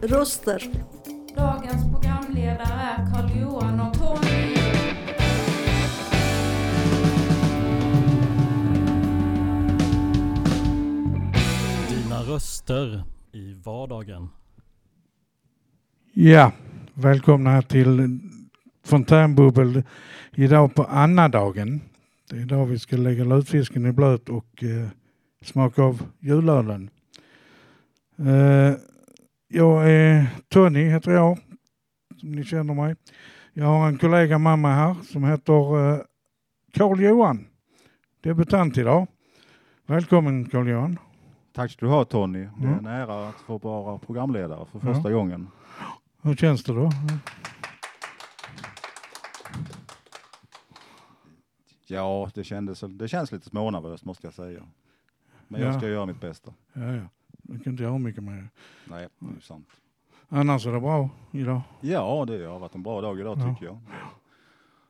Röster. 0.00 0.62
Dagens 1.36 1.90
programledare 1.92 2.80
är 2.80 2.96
Karl-Johan 3.12 3.80
och 3.80 3.94
Tony. 3.94 4.54
Dina 11.88 12.22
röster 12.22 13.02
i 13.32 13.54
vardagen. 13.64 14.28
Ja, 16.12 16.52
välkomna 16.94 17.50
här 17.50 17.62
till 17.62 18.18
Fontänbubbel 18.84 19.82
idag 20.34 20.74
på 20.74 20.84
annadagen. 20.84 21.80
Det 22.30 22.36
är 22.36 22.40
idag 22.40 22.66
vi 22.66 22.78
ska 22.78 22.96
lägga 22.96 23.24
lutfisken 23.24 23.86
i 23.86 23.92
blöt 23.92 24.28
och 24.28 24.64
eh, 24.64 24.88
smaka 25.44 25.82
av 25.82 26.02
julölen. 26.18 26.90
Eh, 28.18 28.74
jag 29.52 29.90
är 29.90 30.26
Tony 30.48 30.84
heter 30.84 31.10
jag, 31.10 31.38
som 32.20 32.32
ni 32.32 32.44
känner 32.44 32.74
mig. 32.74 32.96
Jag 33.52 33.66
har 33.66 33.88
en 33.88 33.98
kollega 33.98 34.38
med 34.38 34.58
mig 34.58 34.72
här 34.74 34.94
som 34.94 35.24
heter 35.24 35.92
eh, 35.94 36.00
Carl 36.72 37.00
Johan. 37.00 37.46
Debutant 38.20 38.78
idag. 38.78 39.06
Välkommen 39.86 40.44
Carl 40.48 40.68
Johan. 40.68 40.98
Tack 41.52 41.70
ska 41.70 41.86
du 41.86 41.92
ha 41.92 42.04
Tony. 42.04 42.38
Det 42.38 42.66
är 42.66 42.70
Ja. 42.70 42.78
en 42.78 42.86
ära 42.86 43.28
att 43.28 43.34
få 43.40 43.58
vara 43.58 43.98
programledare 43.98 44.66
för 44.72 44.80
Ja. 44.88 44.94
första 44.94 45.12
gången. 45.12 45.48
Hur 46.22 46.36
känns 46.36 46.64
det 46.64 46.72
då? 46.72 46.90
Ja, 51.86 52.30
det, 52.34 52.44
kändes, 52.44 52.80
det 52.80 53.08
känns 53.08 53.32
lite 53.32 53.46
smånervöst 53.48 54.04
måste 54.04 54.26
jag 54.26 54.34
säga. 54.34 54.62
Men 55.48 55.60
jag 55.60 55.74
Ja. 55.74 55.78
ska 55.78 55.88
göra 55.88 56.06
mitt 56.06 56.20
bästa. 56.20 56.52
Ja, 56.72 56.82
ja. 57.42 57.54
Jag 57.54 57.64
kan 57.64 57.72
inte 57.72 57.82
göra 57.82 57.98
mycket 57.98 58.22
mer. 58.24 58.48
Nej, 58.88 59.08
det 59.18 59.36
är 59.36 59.40
sant. 59.40 59.68
Annars 60.28 60.66
är 60.66 60.72
det 60.72 60.80
bra 60.80 61.10
idag. 61.32 61.60
Ja, 61.80 62.24
det 62.28 62.44
har 62.44 62.58
varit 62.58 62.74
en 62.74 62.82
bra 62.82 63.00
dag 63.00 63.20
idag 63.20 63.38
Ja. 63.38 63.54
tycker 63.54 63.66
jag. 63.66 63.78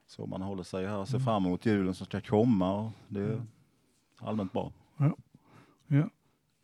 Så 0.06 0.26
man 0.26 0.42
håller 0.42 0.62
sig 0.62 0.86
här 0.86 0.98
och 0.98 1.08
ser 1.08 1.18
fram 1.18 1.46
emot 1.46 1.66
julen 1.66 1.94
som 1.94 2.06
ska 2.06 2.20
komma. 2.20 2.80
Och 2.80 2.90
det 3.08 3.20
är 3.20 3.42
allmänt 4.18 4.52
bra. 4.52 4.72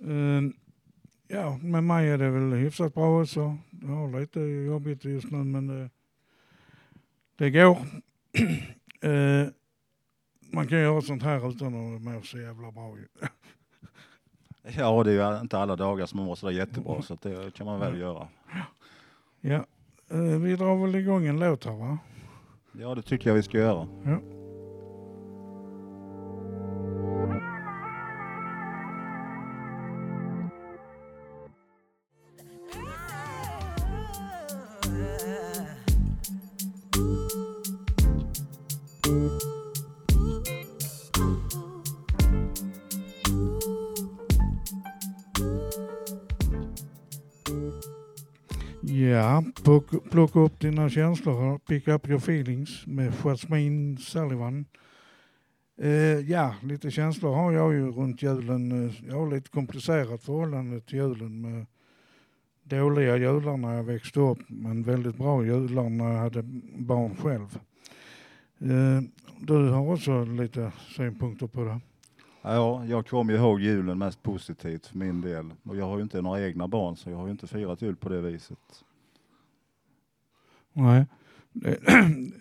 Eh, 0.05 0.43
ja, 1.29 1.57
med 1.63 1.85
mig 1.85 2.09
är 2.11 2.19
det 2.19 2.31
väl 2.31 2.53
hyfsat 2.53 2.95
bra 2.95 3.23
också. 3.23 3.57
Jag 3.83 3.89
har 3.89 4.21
lite 4.21 4.41
jobbigt 4.41 5.05
just 5.05 5.31
nu 5.31 5.45
men 5.45 5.67
det, 5.67 5.91
det 7.37 7.51
går. 7.51 7.79
Eh, 9.01 9.47
man 10.53 10.67
kan 10.69 10.79
göra 10.81 11.03
sånt 11.03 11.23
här 11.23 11.51
utan 11.51 11.95
att 11.97 12.03
må 12.03 12.23
så 12.23 12.39
jävla 12.39 12.73
bra. 12.73 12.97
Ja, 14.69 15.05
det 15.05 15.13
är 15.13 15.35
ju 15.35 15.41
inte 15.41 15.59
alla 15.59 15.77
dagar 15.77 16.07
som 16.07 16.17
man 16.17 16.27
mår 16.27 16.35
sådär 16.35 16.53
jättebra 16.53 17.03
så 17.03 17.15
att 17.15 17.23
det 17.23 17.55
kan 17.55 17.67
man 17.67 17.81
väl 17.81 17.99
göra. 18.01 18.29
Ja, 19.41 19.67
eh, 20.11 20.19
vi 20.19 20.57
drar 20.57 20.77
väl 20.87 20.95
igång 20.95 21.27
en 21.27 21.39
låt 21.41 21.65
här 21.65 21.73
va? 21.73 21.99
Ja, 22.73 22.95
det 22.95 23.03
tycker 23.03 23.31
jag 23.31 23.35
vi 23.35 23.43
ska 23.43 23.59
göra. 23.59 23.89
Ja. 24.05 24.36
Plocka, 50.11 50.41
upp 50.41 50.61
dina 50.61 50.91
känslor. 50.91 51.59
Pick 51.59 51.89
up 51.89 52.09
your 52.09 52.19
feelings 52.19 52.87
med 52.87 53.13
Jasmine 53.23 53.97
Sullivan. 53.97 54.65
Eh, 55.79 55.91
ja, 56.31 56.55
lite 56.63 56.91
känslor 56.91 57.35
har 57.35 57.53
jag 57.53 57.75
ju 57.75 57.91
runt 57.91 58.23
julen. 58.23 58.87
Eh, 58.87 58.95
jag 59.09 59.15
har 59.15 59.31
lite 59.31 59.51
komplicerat 59.51 60.23
förhållande 60.23 60.81
till 60.81 60.99
julen 60.99 61.41
med 61.41 61.67
dåliga 62.63 63.17
jular 63.17 63.57
när 63.57 63.75
jag 63.75 63.85
växte 63.85 64.21
upp 64.21 64.39
men 64.49 64.83
väldigt 64.83 65.17
bra 65.17 65.45
jular 65.45 65.89
när 65.89 66.13
jag 66.13 66.19
hade 66.19 66.43
barn 66.79 67.17
själv. 67.17 67.59
Eh, 68.59 69.03
du 69.41 69.69
har 69.69 69.93
också 69.93 70.25
lite 70.25 70.73
synpunkter 70.97 71.47
på 71.47 71.65
det? 71.65 71.81
Ja, 72.43 72.85
jag 72.85 73.07
kommer 73.07 73.33
ju 73.33 73.39
ihåg 73.39 73.61
julen 73.61 73.99
mest 73.99 74.23
positivt 74.23 74.87
för 74.87 74.99
min 74.99 75.21
del. 75.21 75.53
Och 75.63 75.77
jag 75.77 75.85
har 75.85 75.97
ju 75.97 76.03
inte 76.03 76.23
några 76.23 76.47
egna 76.47 76.69
barn 76.69 76.97
så 76.97 77.11
jag 77.11 77.17
har 77.17 77.27
ju 77.27 77.33
inte 77.33 77.47
firat 77.47 77.83
jul 77.83 77.97
på 77.97 78.09
det 78.09 78.21
viset. 78.21 78.85
Nej. 80.77 81.07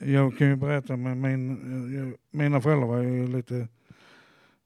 Jag 0.13 0.37
kan 0.37 0.47
ju 0.47 0.55
berätta 0.55 0.97
men 0.97 1.21
min, 1.21 1.57
jag- 1.95 2.39
mina 2.39 2.61
föräldrar 2.61 2.87
var 2.87 3.01
ju 3.01 3.27
lite 3.27 3.67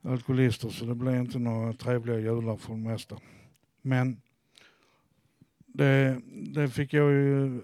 alkoholister 0.01 0.69
så 0.69 0.85
det 0.85 0.95
blev 0.95 1.15
inte 1.15 1.39
några 1.39 1.73
trevliga 1.73 2.19
jular 2.19 2.55
för 2.57 2.73
det 2.73 2.79
mesta. 2.79 3.17
Men 3.81 4.21
det, 5.67 6.21
det 6.53 6.69
fick 6.69 6.93
jag 6.93 7.11
ju 7.11 7.61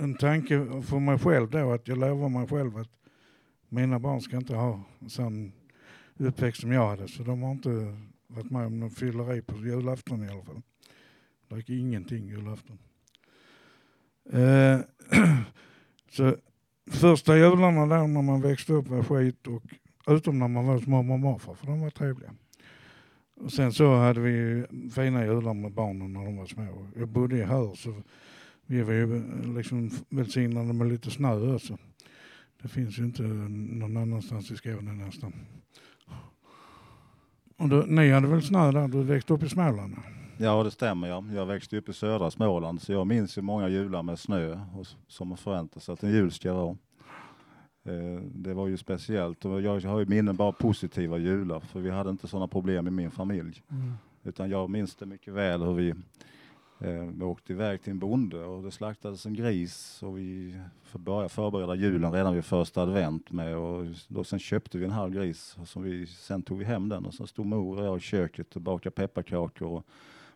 en 0.00 0.14
tanke 0.14 0.82
för 0.82 0.98
mig 0.98 1.18
själv 1.18 1.50
då 1.50 1.72
att 1.72 1.88
jag 1.88 1.98
lovar 1.98 2.28
mig 2.28 2.48
själv 2.48 2.76
att 2.76 2.90
mina 3.68 3.98
barn 3.98 4.20
ska 4.20 4.36
inte 4.36 4.54
ha 4.54 4.82
sån 5.08 5.52
uppväxt 6.16 6.60
som 6.60 6.72
jag 6.72 6.88
hade 6.88 7.08
så 7.08 7.22
de 7.22 7.42
har 7.42 7.52
inte 7.52 7.96
varit 8.26 8.50
med 8.50 8.66
om 8.66 8.80
någon 8.80 8.90
fylleri 8.90 9.42
på 9.42 9.56
julafton 9.56 10.24
i 10.24 10.28
alla 10.28 10.42
fall. 10.44 10.62
Drack 11.48 11.70
ingenting 11.70 12.28
julafton. 12.28 12.78
Eh, 14.30 14.80
så 16.10 16.36
första 16.90 17.36
jularna 17.36 17.86
där 17.86 18.06
när 18.06 18.22
man 18.22 18.40
växte 18.40 18.72
upp 18.72 18.88
var 18.88 19.02
skit 19.02 19.46
och 19.46 19.62
utom 20.06 20.38
när 20.38 20.48
man 20.48 20.66
var 20.66 20.74
hos 20.74 20.86
mormor 20.86 21.14
och 21.14 21.20
morfar 21.20 21.54
för 21.54 21.66
de 21.66 21.80
var 21.80 21.90
trevliga. 21.90 22.30
Och 23.34 23.52
sen 23.52 23.72
så 23.72 23.96
hade 23.96 24.20
vi 24.20 24.66
fina 24.94 25.24
jular 25.24 25.54
med 25.54 25.72
barnen 25.72 26.12
när 26.12 26.24
de 26.24 26.36
var 26.36 26.46
små. 26.46 26.88
Jag 26.96 27.08
bodde 27.08 27.36
i 27.36 27.42
Höör 27.42 27.74
så 27.74 28.02
vi 28.66 28.82
var 28.82 28.92
ju 28.92 29.16
eh, 29.16 29.54
liksom 29.56 29.90
välsignade 30.08 30.72
med 30.72 30.88
lite 30.88 31.10
snö 31.10 31.54
också. 31.54 31.78
Det 32.62 32.68
finns 32.68 32.98
ju 32.98 33.04
inte 33.04 33.22
någon 33.22 33.96
annanstans 33.96 34.50
i 34.50 34.56
Skåne 34.56 34.92
nästan. 34.92 35.32
Och 37.56 37.68
då, 37.68 37.84
ni 37.86 38.10
hade 38.10 38.26
väl 38.26 38.42
snö 38.42 38.72
där? 38.72 38.88
Du 38.88 39.02
växte 39.02 39.32
upp 39.32 39.42
i 39.42 39.48
Småland? 39.48 39.96
Ja, 40.42 40.62
det 40.62 40.70
stämmer. 40.70 41.08
Ja. 41.08 41.24
Jag 41.34 41.46
växte 41.46 41.76
upp 41.76 41.88
i 41.88 41.92
södra 41.92 42.30
Småland 42.30 42.82
så 42.82 42.92
jag 42.92 43.06
minns 43.06 43.38
ju 43.38 43.42
många 43.42 43.68
jular 43.68 44.02
med 44.02 44.18
snö 44.18 44.60
och 44.76 44.86
som 45.08 45.28
man 45.28 45.36
förväntar 45.38 45.80
sig 45.80 45.92
att 45.92 46.02
en 46.02 46.10
jul 46.12 46.32
ska 46.32 46.54
vara. 46.54 46.76
Eh, 47.84 48.20
Det 48.22 48.54
var 48.54 48.66
ju 48.68 48.76
speciellt 48.76 49.44
och 49.44 49.60
jag 49.62 49.80
har 49.80 49.98
ju 50.00 50.06
minnen 50.06 50.36
bara 50.36 50.52
positiva 50.52 51.18
jular 51.18 51.60
för 51.60 51.80
vi 51.80 51.90
hade 51.90 52.10
inte 52.10 52.28
sådana 52.28 52.48
problem 52.48 52.86
i 52.86 52.90
min 52.90 53.10
familj. 53.10 53.62
Utan 54.24 54.50
jag 54.50 54.70
minns 54.70 54.94
det 54.94 55.06
mycket 55.06 55.34
väl 55.34 55.62
hur 55.62 55.74
vi, 55.74 55.88
eh, 56.80 57.04
vi 57.14 57.24
åkte 57.24 57.52
iväg 57.52 57.82
till 57.82 57.90
en 57.90 57.98
bonde 57.98 58.44
och 58.44 58.62
det 58.62 58.70
slaktades 58.70 59.26
en 59.26 59.34
gris 59.34 60.02
och 60.02 60.18
vi 60.18 60.56
för 60.82 60.98
börja 60.98 61.28
förbereda 61.28 61.74
julen 61.74 62.12
redan 62.12 62.34
vid 62.34 62.44
första 62.44 62.82
advent 62.82 63.30
med 63.32 63.56
och 63.56 63.86
då 64.08 64.24
sen 64.24 64.38
köpte 64.38 64.78
vi 64.78 64.84
en 64.84 64.90
halv 64.90 65.12
gris 65.14 65.56
och 65.60 65.68
som 65.68 65.82
vi, 65.82 66.06
sen 66.06 66.42
tog 66.42 66.58
vi 66.58 66.64
hem 66.64 66.88
den 66.88 67.06
och 67.06 67.14
så 67.14 67.26
stod 67.26 67.46
mor 67.46 67.78
och 67.78 67.84
jag 67.86 67.96
i 67.96 68.00
köket 68.00 68.56
och 68.56 68.62
bakade 68.62 68.90
pepparkakor 68.94 69.68
och 69.68 69.86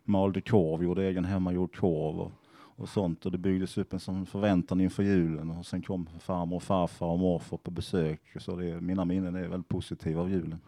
malde 0.07 0.41
korv, 0.41 0.83
gjorde 0.83 1.05
egen 1.05 1.25
hemmagjord 1.25 1.75
korv 1.75 2.19
och, 2.19 2.31
och 2.75 2.89
sånt 2.89 3.25
och 3.25 3.31
det 3.31 3.37
byggdes 3.37 3.77
upp 3.77 3.93
en 3.93 3.99
sån 3.99 4.25
förväntan 4.25 4.81
inför 4.81 5.03
julen 5.03 5.49
och 5.51 5.65
sen 5.65 5.81
kom 5.81 6.09
farmor 6.19 6.55
och 6.55 6.63
farfar 6.63 7.05
och 7.05 7.19
morfar 7.19 7.57
på 7.57 7.71
besök 7.71 8.21
så 8.39 8.55
det, 8.55 8.81
mina 8.81 9.05
minnen 9.05 9.35
är 9.35 9.47
väldigt 9.47 9.67
positiva 9.67 10.21
av 10.21 10.29
julen. 10.29 10.59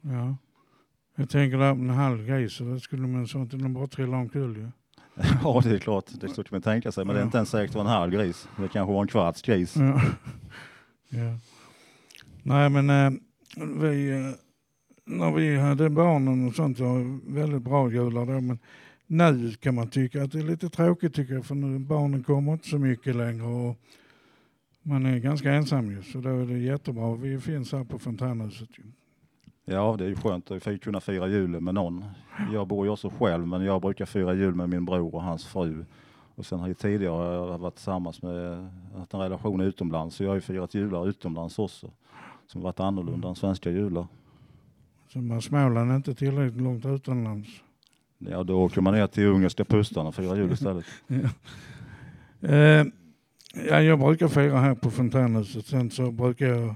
Ja. 0.00 0.36
Jag 1.14 1.30
tänker 1.30 1.58
där 1.58 1.74
med 1.74 1.90
en 1.90 1.96
halv 1.96 2.26
gris, 2.26 2.52
så 2.52 2.64
det 2.64 2.80
skulle 2.80 3.06
man 3.06 3.26
sånt 3.26 3.52
inte 3.52 3.68
bara 3.68 3.86
trilla 3.86 4.16
omkull 4.16 4.56
ju. 4.56 4.68
Ja, 5.42 5.60
det 5.64 5.70
är 5.70 5.78
klart, 5.78 6.04
det 6.20 6.28
så 6.28 6.44
kan 6.44 6.48
man 6.50 6.62
tänka 6.62 6.92
sig, 6.92 7.04
men 7.04 7.14
det 7.14 7.20
är 7.20 7.24
inte 7.24 7.36
ens 7.36 7.50
säkert 7.50 7.68
att 7.68 7.72
det 7.72 7.78
var 7.78 7.84
en 7.84 7.98
halv 8.00 8.12
gris. 8.12 8.48
Det 8.56 8.68
kanske 8.68 8.92
var 8.92 9.02
en 9.02 9.08
kvarts 9.08 9.42
gris. 9.42 9.76
Ja. 9.76 10.00
ja. 11.08 11.38
Nej 12.42 12.70
men 12.70 12.90
eh, 12.90 13.20
vi, 13.80 14.10
eh, 14.10 14.34
när 15.10 15.30
vi 15.30 15.56
hade 15.56 15.90
barnen 15.90 16.48
och 16.48 16.54
sånt 16.54 16.78
var 16.78 17.32
väldigt 17.34 17.62
bra 17.62 17.90
jular 17.90 18.26
då 18.26 18.40
men 18.40 18.58
nu 19.06 19.52
kan 19.52 19.74
man 19.74 19.90
tycka 19.90 20.22
att 20.22 20.32
det 20.32 20.38
är 20.38 20.42
lite 20.42 20.68
tråkigt 20.68 21.14
tycker 21.14 21.34
jag 21.34 21.44
för 21.44 21.54
nu 21.54 21.78
barnen 21.78 22.22
kommer 22.22 22.52
inte 22.52 22.68
så 22.68 22.78
mycket 22.78 23.16
längre 23.16 23.46
och 23.46 23.76
man 24.82 25.06
är 25.06 25.18
ganska 25.18 25.52
ensam 25.52 25.90
ju 25.90 26.02
så 26.02 26.18
då 26.18 26.28
är 26.28 26.46
det 26.46 26.58
jättebra. 26.58 27.14
Vi 27.14 27.40
finns 27.40 27.72
här 27.72 27.84
på 27.84 27.98
fontänhuset 27.98 28.68
ju. 28.78 28.82
Ja, 29.64 29.94
det 29.98 30.04
är 30.04 30.08
ju 30.08 30.16
skönt 30.16 30.50
att 30.50 30.80
kunna 30.80 31.00
fira 31.00 31.28
julen 31.28 31.64
med 31.64 31.74
någon. 31.74 32.04
Jag 32.52 32.66
bor 32.66 32.86
ju 32.86 32.92
också 32.92 33.12
själv, 33.18 33.46
men 33.46 33.64
jag 33.64 33.82
brukar 33.82 34.06
fira 34.06 34.34
jul 34.34 34.54
med 34.54 34.68
min 34.68 34.84
bror 34.84 35.14
och 35.14 35.22
hans 35.22 35.46
fru. 35.46 35.84
Och 36.34 36.46
sen 36.46 36.60
har 36.60 36.68
jag 36.68 36.78
tidigare 36.78 37.58
varit 37.58 37.74
tillsammans 37.74 38.22
med, 38.22 38.70
haft 38.96 39.14
en 39.14 39.20
relation 39.20 39.60
utomlands, 39.60 40.16
så 40.16 40.24
jag 40.24 40.30
har 40.30 40.34
ju 40.34 40.40
firat 40.40 40.74
jular 40.74 41.08
utomlands 41.08 41.58
också. 41.58 41.90
Som 42.46 42.62
varit 42.62 42.80
annorlunda 42.80 43.28
än 43.28 43.34
svenska 43.34 43.70
jular. 43.70 44.06
Så 45.12 45.18
man 45.18 45.42
Småland 45.42 45.92
inte 45.92 46.14
tillräckligt 46.14 46.62
långt 46.62 46.86
utomlands. 46.86 47.48
Ja, 48.18 48.42
då 48.42 48.62
åker 48.62 48.80
man 48.80 48.94
ner 48.94 49.06
till 49.06 49.26
Ungerska 49.26 49.64
pustarna 49.64 50.08
och 50.08 50.14
firar 50.14 50.36
jul 50.36 50.52
istället. 50.52 50.84
Eh, 52.42 52.84
ja, 53.68 53.82
jag 53.82 53.98
brukar 53.98 54.28
fira 54.28 54.58
här 54.60 54.74
på 54.74 54.90
fontänhuset. 54.90 55.66
Sen 55.66 55.90
så 55.90 56.10
brukar 56.10 56.46
jag 56.46 56.74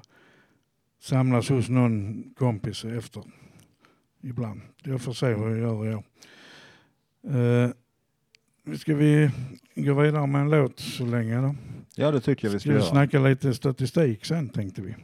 samlas 1.00 1.48
hos 1.48 1.68
någon 1.68 2.24
kompis 2.38 2.84
efter 2.84 3.22
ibland. 4.22 4.60
Jag 4.82 5.00
får 5.00 5.12
se 5.12 5.34
vad 5.34 5.50
jag 5.52 5.58
gör 5.58 5.86
i 5.90 5.94
år. 5.94 6.04
Eh, 7.38 7.70
ska 8.76 8.94
vi 8.94 9.30
gå 9.74 9.94
vidare 9.94 10.26
med 10.26 10.40
en 10.40 10.50
låt 10.50 10.80
så 10.80 11.06
länge 11.06 11.40
då? 11.40 11.54
Ja, 11.96 12.10
det 12.10 12.20
tycker 12.20 12.46
jag 12.48 12.52
vi 12.52 12.60
ska 12.60 12.64
Ska 12.64 12.70
vi 12.72 12.78
göra. 12.78 12.90
snacka 12.90 13.18
lite 13.18 13.54
statistik 13.54 14.24
sen 14.24 14.48
tänkte 14.48 14.82
vi. 14.82 14.94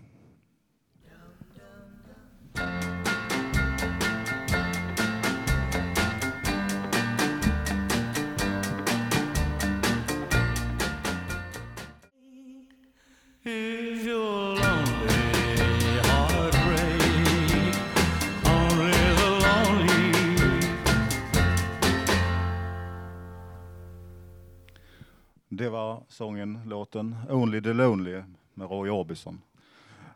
Sången, 26.21 26.59
låten 26.67 27.17
Only 27.31 27.63
the 27.63 27.73
Lonely 27.73 28.23
med 28.55 28.71
Roy 28.71 28.91
Orbison. 28.91 29.41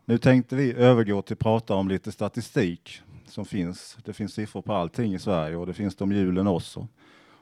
Nu 0.05 0.17
tänkte 0.17 0.55
vi 0.55 0.73
övergå 0.73 1.21
till 1.21 1.33
att 1.33 1.39
prata 1.39 1.75
om 1.75 1.89
lite 1.89 2.11
statistik 2.11 3.01
som 3.25 3.45
finns. 3.45 3.97
Det 4.05 4.13
finns 4.13 4.33
siffror 4.33 4.61
på 4.61 4.73
allting 4.73 5.13
i 5.13 5.19
Sverige 5.19 5.55
och 5.55 5.65
det 5.65 5.73
finns 5.73 5.95
det 5.95 6.03
om 6.03 6.11
julen 6.11 6.47
också. 6.47 6.87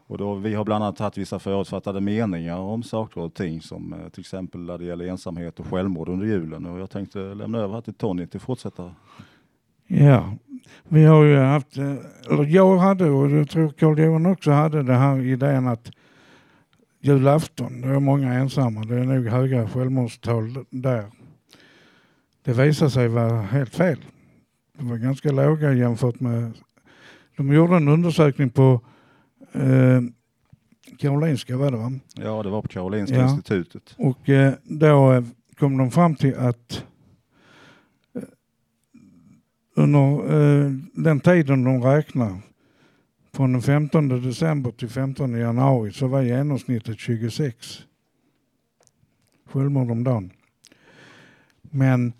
Och 0.08 0.18
då, 0.18 0.36
vi 0.36 0.54
har 0.54 0.66
bland 0.66 0.84
annat 0.84 1.00
haft 1.00 1.18
vissa 1.18 1.40
förutfattade 1.40 2.02
meningar 2.02 2.58
om 2.58 2.84
saker 2.84 3.22
och 3.22 3.34
ting 3.34 3.62
som 3.62 3.94
eh, 3.94 4.10
till 4.10 4.22
exempel 4.22 4.62
när 4.62 4.78
det 4.78 4.86
gäller 4.86 5.08
ensamhet 5.08 5.60
och 5.60 5.68
självmord 5.68 6.10
under 6.10 6.26
julen. 6.26 6.66
Och 6.66 6.80
jag 6.80 6.90
tänkte 6.90 7.20
lämna 7.20 7.58
över 7.58 7.82
till 7.82 7.94
Tony 7.94 8.28
till 8.28 8.38
att 8.38 8.44
fortsätta. 8.44 8.92
Ja, 9.88 10.34
vi 10.84 11.06
har 11.06 11.24
ju 11.24 11.38
haft, 11.38 11.78
eh, 11.78 11.96
eller 12.32 12.46
jag 12.46 12.78
hade 12.78 13.10
och 13.10 13.32
jag 13.32 13.50
tror 13.50 13.70
Carl 13.70 14.00
Johan 14.00 14.26
också 14.26 14.52
hade 14.52 14.84
det 14.84 14.96
här 14.96 15.22
idén 15.22 15.68
att 15.68 15.92
julafton, 17.06 17.82
det 17.82 17.88
är 17.88 18.00
många 18.00 18.34
ensamma, 18.34 18.84
det 18.84 18.96
är 18.96 19.04
nog 19.04 19.26
höga 19.28 19.68
självmordstal 19.68 20.66
där. 20.70 21.06
Det 22.44 22.54
visade 22.54 22.92
sig 22.92 23.08
vara 23.08 23.42
helt 23.42 23.76
fel. 23.76 23.98
Det 24.78 24.86
var 24.86 24.98
ganska 24.98 25.32
låga 25.32 25.74
jämfört 25.74 26.20
med, 26.20 26.52
de 27.38 27.54
gjorde 27.54 27.76
en 27.76 27.88
undersökning 27.88 28.50
på 28.50 28.82
eh, 29.52 30.02
Karolinska 30.98 31.58
var 31.58 31.72
det 31.72 31.78
va? 31.78 31.92
Ja, 32.16 32.44
det 32.44 32.50
var 32.50 32.62
på 32.62 32.68
Karolinska 32.68 33.16
Ja. 33.16 33.24
institutet. 33.30 33.96
Och 33.98 34.30
eh, 34.30 34.54
då 34.64 35.14
eh, 35.14 35.24
kom 35.60 35.78
de 35.78 35.92
fram 35.92 36.16
till 36.16 36.36
att 36.38 36.84
eh, 38.16 38.22
under 39.76 40.34
eh, 40.66 40.72
den 40.94 41.20
tiden 41.20 41.64
de 41.64 41.84
räknar, 41.84 42.38
från 43.34 43.54
den 43.54 43.62
15 43.62 44.08
december 44.08 44.72
till 44.72 44.90
15 44.90 45.34
januari, 45.34 45.92
så 45.92 46.08
var 46.08 46.22
genomsnittet 46.22 47.00
26 47.00 47.84
självmord 49.46 49.92
om 49.92 50.04
dagen. 50.04 50.32
Men 51.62 52.14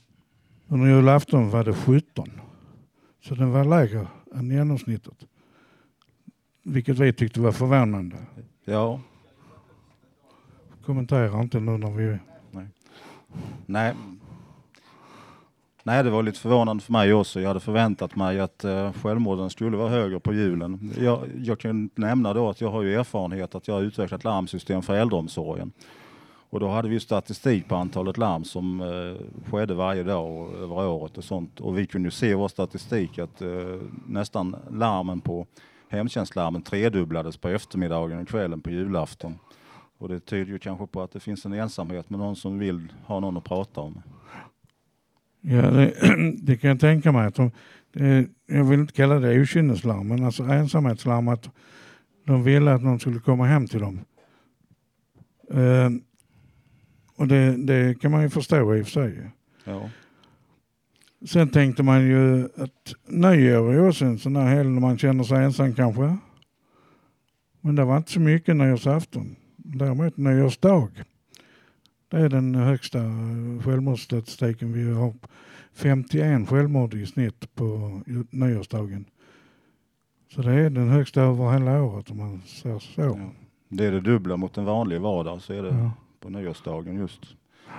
under 0.68 0.88
julafton 0.88 1.50
var 1.50 1.64
det 1.64 1.74
17. 1.74 2.32
Så 3.22 3.36
den 3.36 3.52
var 3.52 3.66
lägre 3.66 4.08
än 4.36 4.52
genomsnittet. 4.52 5.18
Vilket 6.64 7.00
vi 7.00 7.14
tyckte 7.14 7.42
var 7.42 7.52
förvånande. 7.52 8.18
Ja, 8.66 9.02
Kommenterar 10.86 11.42
inte 11.42 11.60
nu 11.60 11.78
när 11.78 11.92
vi... 11.92 12.18
Nej. 12.52 12.68
Nej, 13.66 13.94
Nej, 15.86 16.04
det 16.04 16.10
var 16.10 16.24
lite 16.24 16.40
förvånande 16.40 16.84
för 16.84 16.92
mig 16.92 17.14
också. 17.14 17.42
Jag 17.42 17.48
hade 17.48 17.60
förväntat 17.60 18.16
mig 18.16 18.40
att 18.40 18.64
eh, 18.64 18.94
självmorden 18.94 19.50
skulle 19.50 19.78
vara 19.78 19.90
högre 19.90 20.20
på 20.20 20.34
julen. 20.34 20.94
Jag, 21.00 21.20
jag 21.44 21.60
kan 21.60 21.90
nämna 21.96 22.34
då 22.34 22.50
att 22.50 22.62
jag 22.62 22.72
har 22.72 22.82
ju 22.82 22.96
erfarenhet 22.96 23.56
att 23.56 23.68
jag 23.68 23.76
har 23.76 23.82
utvecklat 23.82 24.24
larmsystem 24.24 24.82
för 24.82 24.94
äldreomsorgen. 24.94 25.72
Och 26.50 26.60
då 26.60 26.68
hade 26.68 26.90
vi 26.90 27.00
statistik 27.00 27.68
på 27.68 27.76
antalet 27.76 28.18
larm 28.18 28.44
som 28.44 28.82
eh, 28.82 29.52
skedde 29.52 29.74
varje 29.74 30.04
dag 30.04 30.32
och 30.32 30.54
över 30.54 30.88
året 30.88 31.18
och 31.18 31.24
sånt. 31.24 31.60
Och 31.60 31.78
vi 31.78 31.86
kunde 31.86 32.08
ju 32.08 32.12
se 32.12 32.28
i 32.30 32.34
vår 32.34 32.48
statistik 32.48 33.20
att 33.20 33.42
eh, 33.42 33.50
nästan 34.08 34.56
larmen 34.72 35.22
på 35.22 35.48
hemtjänstlarmen 35.90 36.62
tredubblades 36.62 37.38
på 37.38 37.50
eftermiddagen 37.50 38.22
och 38.22 38.28
kvällen 38.28 38.62
på 38.62 38.70
julafton. 38.70 39.40
Och 39.98 40.10
det 40.10 40.20
tyder 40.20 40.52
ju 40.52 40.60
kanske 40.60 40.88
på 40.88 41.02
att 41.02 41.12
det 41.12 41.20
finns 41.20 41.46
en 41.46 41.54
ensamhet 41.54 42.10
med 42.10 42.20
någon 42.20 42.36
som 42.36 42.60
vill 42.60 42.94
ha 43.06 43.20
någon 43.20 43.38
att 43.38 43.44
prata 43.44 43.82
om. 43.82 44.02
Ja, 45.46 45.62
det, 45.62 45.94
det 46.42 46.58
kan 46.58 46.70
jag 46.70 46.80
tänka 46.80 47.12
mig. 47.12 47.28
Att 47.28 47.36
de, 47.36 47.52
det, 47.94 48.28
jag 48.46 48.64
vill 48.64 48.80
inte 48.80 48.94
kalla 48.94 49.20
det 49.20 49.42
okynneslarm, 49.42 50.08
men 50.08 50.24
alltså 50.24 50.44
ensamhetslarm. 50.44 51.28
Att 51.28 51.50
de 52.26 52.44
ville 52.44 52.74
att 52.74 52.84
någon 52.84 53.00
skulle 53.00 53.20
komma 53.20 53.46
hem 53.46 53.68
till 53.68 53.80
dem. 53.80 54.00
Eh, 55.52 55.90
och 57.16 57.28
det, 57.28 57.58
det 57.58 58.02
kan 58.02 58.12
man 58.12 58.22
ju 58.22 58.30
förstå 58.30 58.76
i 58.76 58.82
och 58.82 58.86
för 58.86 58.92
sig. 58.92 59.30
Ja. 59.64 59.90
Sen 61.26 61.50
tänkte 61.50 61.84
man 61.84 62.08
ju 62.08 62.46
att 62.46 62.94
nyår 63.08 63.74
är 63.74 63.88
också 63.88 64.06
en 64.06 64.20
sån 64.20 64.36
här 64.36 64.56
helg 64.56 64.70
när 64.70 64.82
man 64.82 64.98
känner 64.98 65.24
sig 65.24 65.44
ensam 65.44 65.76
kanske. 65.76 66.18
Men 67.62 67.76
det 67.76 67.84
var 67.84 67.98
inte 67.98 68.12
så 68.12 68.20
mycket 68.20 68.56
nyårsafton. 68.56 69.36
Däremot 69.58 70.18
nyårsdag. 70.18 70.90
Det 72.14 72.20
är 72.20 72.30
den 72.30 72.56
högsta 72.56 73.00
självmordsstatistiken 73.64 74.74
vi 74.74 74.92
har. 74.94 75.14
51 75.74 76.50
självmord 76.50 76.94
i 76.94 77.06
snitt 77.06 77.56
på 77.56 78.02
nyårsdagen. 78.30 79.06
Så 80.36 80.42
det 80.42 80.54
är 80.54 80.70
den 80.70 80.90
högsta 80.90 81.22
över 81.22 81.52
hela 81.52 81.84
året 81.84 82.12
om 82.12 82.18
man 82.18 82.42
ser 82.46 82.80
så. 82.80 83.02
Ja. 83.02 83.18
Det 83.70 83.86
är 83.86 83.92
det 83.92 84.02
dubbla 84.02 84.38
mot 84.38 84.58
en 84.58 84.66
vanlig 84.66 85.02
vardag, 85.02 85.42
så 85.42 85.54
är 85.54 85.64
det 85.64 85.70
Ja. 85.70 85.92
på 86.20 86.30
nyårsdagen 86.30 86.96
just. 86.96 87.22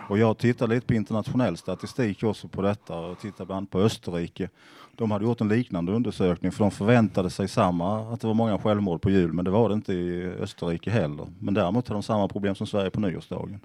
Och 0.09 0.19
jag 0.19 0.39
tittar 0.39 0.67
lite 0.67 0.87
på 0.87 0.95
internationell 0.95 1.57
statistik 1.57 2.23
också 2.23 2.49
på 2.49 2.63
detta 2.63 2.99
och 2.99 3.19
tittar 3.19 3.45
bland 3.45 3.57
annat 3.57 3.71
på 3.71 3.81
Österrike. 3.81 4.49
De 4.97 5.11
hade 5.11 5.25
gjort 5.25 5.41
en 5.41 5.49
liknande 5.49 5.93
undersökning 5.93 6.53
för 6.53 6.65
de 6.65 6.71
förväntade 6.71 7.31
sig 7.31 7.49
samma, 7.49 8.13
att 8.13 8.21
det 8.21 8.27
var 8.27 8.35
många 8.35 8.59
självmord 8.59 9.01
på 9.03 9.11
jul, 9.11 9.33
men 9.33 9.45
det 9.45 9.51
var 9.51 9.69
det 9.69 9.75
inte 9.75 9.93
i 9.95 10.25
Österrike 10.25 10.91
heller. 10.91 11.27
Men 11.39 11.55
däremot 11.55 11.89
har 11.89 11.95
de 11.95 12.03
samma 12.03 12.29
problem 12.29 12.55
som 12.55 12.67
Sverige 12.67 12.91
på 12.91 13.01
nyårsdagen. 13.01 13.61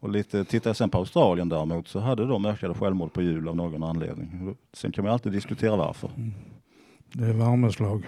Och 0.00 0.10
lite, 0.10 0.44
tittar 0.44 0.70
jag 0.70 0.76
sen 0.76 0.90
på 0.90 0.98
Australien 0.98 1.48
däremot 1.48 1.88
så 1.88 2.00
hade 2.00 2.26
de 2.26 2.46
ökade 2.46 2.74
självmord 2.74 3.12
på 3.12 3.22
jul 3.22 3.48
av 3.48 3.56
någon 3.56 3.82
anledning. 3.82 4.56
Sen 4.72 4.92
kan 4.92 5.04
man 5.04 5.12
alltid 5.12 5.32
diskutera 5.32 5.76
varför. 5.76 6.10
Det 7.12 7.24
är 7.24 7.32
värmeslag. 7.32 8.06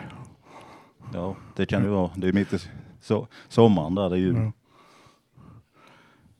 Ja, 1.14 1.36
det 1.56 1.66
kan 1.66 1.82
ju 1.82 1.88
vara. 1.88 2.10
Det 2.16 2.28
är 2.28 2.32
mitt 2.32 2.52
i 2.52 2.58
so 3.00 3.26
sommaren 3.48 3.94
där, 3.94 4.10
det 4.10 4.16
är 4.16 4.20
jul. 4.20 4.50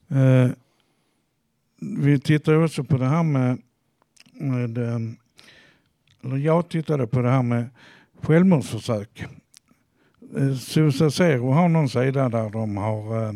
Ja. 0.07 0.17
Eh, 0.17 0.51
vi 1.81 2.19
tittar 2.19 2.63
också 2.63 2.83
på 2.83 2.97
det 2.97 3.05
här 3.05 3.23
med, 3.23 3.61
med 4.33 4.77
eh, 4.77 4.99
eller 6.23 6.37
jag 6.37 6.69
tittade 6.69 7.07
på 7.07 7.21
det 7.21 7.29
här 7.29 7.43
med 7.43 7.69
självmordsförsök. 8.21 9.25
Eh, 10.37 10.53
Susa 10.55 11.11
Zero 11.11 11.51
har 11.51 11.69
någon 11.69 11.89
sida 11.89 12.29
där 12.29 12.49
de 12.49 12.77
har 12.77 13.23
eh, 13.23 13.33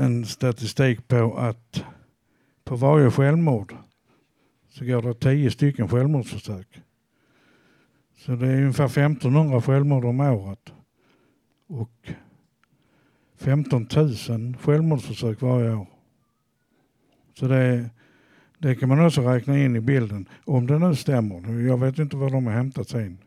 en 0.00 0.26
statistik 0.26 1.08
på 1.08 1.36
att 1.36 1.84
på 2.64 2.76
varje 2.76 3.10
självmord 3.10 3.74
så 4.68 4.84
går 4.84 5.02
det 5.02 5.14
tio 5.14 5.50
stycken 5.50 5.88
självmordsförsök. 5.88 6.80
Så 8.16 8.36
det 8.36 8.46
är 8.46 8.60
ungefär 8.60 8.84
1500 8.84 9.62
självmord 9.62 10.04
om 10.04 10.20
året. 10.20 10.72
Och 11.66 12.08
15 13.36 13.88
000 14.28 14.56
självmordsförsök 14.60 15.40
varje 15.40 15.74
år. 15.74 15.86
Så 17.38 17.48
det, 17.48 17.90
det 18.58 18.74
kan 18.74 18.88
man 18.88 19.06
också 19.06 19.20
räkna 19.22 19.58
in 19.58 19.76
i 19.76 19.80
bilden. 19.80 20.28
Om 20.44 20.66
det 20.66 20.78
nu 20.78 20.94
stämmer. 20.94 21.60
Jag 21.60 21.78
vet 21.78 21.98
inte 21.98 22.16
var 22.16 22.30
de 22.30 22.46
har 22.46 22.52
hämtat 22.52 22.88
sin 22.88 23.18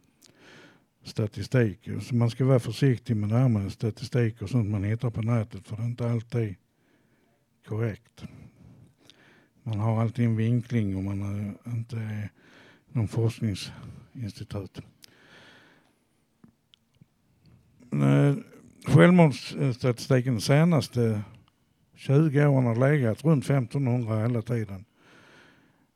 statistik. 1.03 1.89
Så 2.01 2.15
man 2.15 2.30
ska 2.30 2.46
vara 2.46 2.60
försiktig 2.60 3.18
med 3.18 3.30
det 3.30 3.38
här 3.38 3.50
med 3.50 3.72
statistik 3.72 4.42
och 4.42 4.50
sånt 4.50 4.70
man 4.70 4.84
hittar 4.84 5.10
på 5.10 5.22
nätet 5.22 5.68
för 5.68 5.75
det 5.75 5.82
är 5.82 5.86
inte 5.86 6.12
alltid 6.12 6.56
korrekt. 7.67 8.24
Man 9.63 9.79
har 9.79 10.01
alltid 10.01 10.25
en 10.25 10.36
vinkling 10.36 10.96
om 10.98 11.05
man 11.05 11.22
är- 11.22 11.70
inte 11.72 11.98
är 11.98 12.29
någon 12.91 13.08
forskningsinstitut. 13.08 14.82
Eh, 17.91 18.36
självmordsstatistiken 18.86 20.36
de 20.36 20.41
senaste 20.41 21.22
20 21.96 22.46
åren 22.48 22.65
har 22.65 22.75
legat 22.75 23.24
runt 23.24 23.46
1500 23.46 24.22
hela 24.22 24.41
tiden. 24.41 24.86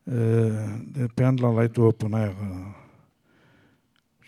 Eh, 0.06 0.78
det 0.88 1.16
pendlar 1.16 1.64
lite 1.64 1.82
upp 1.82 2.04
och 2.04 2.12
ner. 2.12 2.36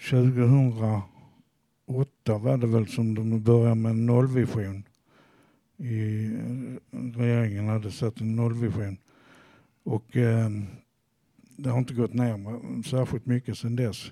2008 0.10 2.38
var 2.38 2.58
det 2.58 2.68
väl 2.68 2.88
som 2.88 3.16
de 3.16 3.44
började 3.44 3.76
med 3.76 3.96
nollvision. 3.96 4.84
I, 5.80 6.26
eh, 6.26 7.00
regeringen 7.20 7.68
hade 7.68 7.92
satt 7.92 8.22
en 8.22 8.36
nollvision. 8.36 8.98
Och 9.84 10.18
eh, 10.18 10.50
det 11.58 11.70
har 11.70 11.80
inte 11.80 11.94
gått 11.94 12.14
ner 12.14 12.84
särskilt 12.84 13.26
mycket 13.26 13.58
sedan 13.58 13.76
dess. 13.76 14.12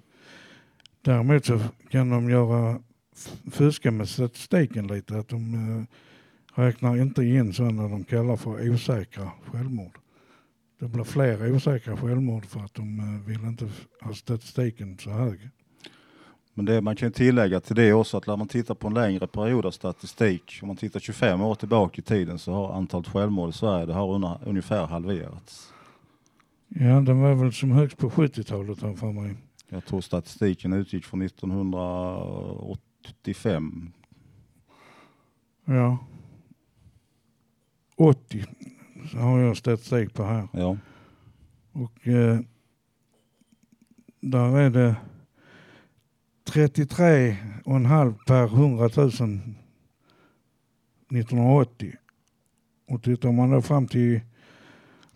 Däremot 1.01 1.45
så 1.45 1.59
kan 1.89 2.09
de 2.09 2.29
göra 2.29 2.81
fuska 3.51 3.91
med 3.91 4.09
statistiken 4.09 4.87
lite. 4.87 5.17
Att 5.17 5.27
de 5.27 5.53
eh, 5.53 5.83
räknar 6.63 7.01
inte 7.01 7.23
in 7.23 7.53
sådana 7.53 7.87
de 7.87 8.03
kallar 8.03 8.35
för 8.35 8.69
osäkra 8.69 9.31
självmord. 9.45 9.97
Det 10.79 10.87
blir 10.87 11.03
fler 11.03 11.55
osäkra 11.55 11.97
självmord 11.97 12.45
för 12.45 12.59
att 12.59 12.73
de 12.73 12.99
eh, 12.99 13.27
vill 13.27 13.43
inte 13.43 13.69
ha 14.01 14.13
statistiken 14.13 14.97
så 14.97 15.09
hög. 15.09 15.49
Men 16.57 16.65
det, 16.65 16.81
man 16.81 16.95
kan 16.95 17.11
tillägga 17.11 17.59
till 17.59 17.75
det 17.75 17.93
också 17.93 18.17
att 18.17 18.27
när 18.27 18.37
man 18.37 18.47
tittar 18.47 18.75
på 18.75 18.87
en 18.87 18.93
längre 18.93 19.27
period 19.27 19.65
av 19.65 19.71
statistik, 19.71 20.59
om 20.61 20.67
man 20.67 20.77
tittar 20.77 20.99
25 20.99 21.41
år 21.41 21.55
tillbaka 21.55 21.99
i 21.99 22.01
tiden 22.01 22.39
så 22.39 22.53
har 22.53 22.73
antalet 22.73 23.07
självmord 23.07 23.49
i 23.49 23.53
Sverige 23.53 23.85
det 23.85 23.93
har 23.93 24.15
una, 24.15 24.39
ungefär 24.45 24.87
halverats. 24.87 25.73
Ja, 26.67 27.01
den 27.01 27.21
var 27.21 27.35
väl 27.35 27.53
som 27.53 27.71
högst 27.71 27.97
på 27.97 28.09
70-talet 28.09 28.81
har 28.81 28.89
jag 28.89 28.99
för 28.99 29.11
mig. 29.11 29.35
Jag 29.69 29.85
tror 29.85 30.01
statistiken 30.01 30.73
utgick 30.73 31.05
från 31.05 31.21
1985. 31.21 33.91
Ja. 35.65 35.97
80 37.95 38.45
så 39.11 39.17
har 39.17 39.39
jag 39.39 39.57
statistik 39.57 40.13
på 40.13 40.23
här. 40.23 40.47
Ja, 40.51 40.77
Och 41.71 42.07
eh, 42.07 42.39
där 44.21 44.57
är 44.57 44.69
det 44.69 44.95
33,5 46.47 48.15
per 48.25 48.43
100 48.43 48.89
000 48.95 49.07
1980. 51.11 51.93
Och 52.87 53.03
tittar 53.03 53.31
man 53.31 53.51
då 53.51 53.61
fram 53.61 53.87
till 53.87 54.21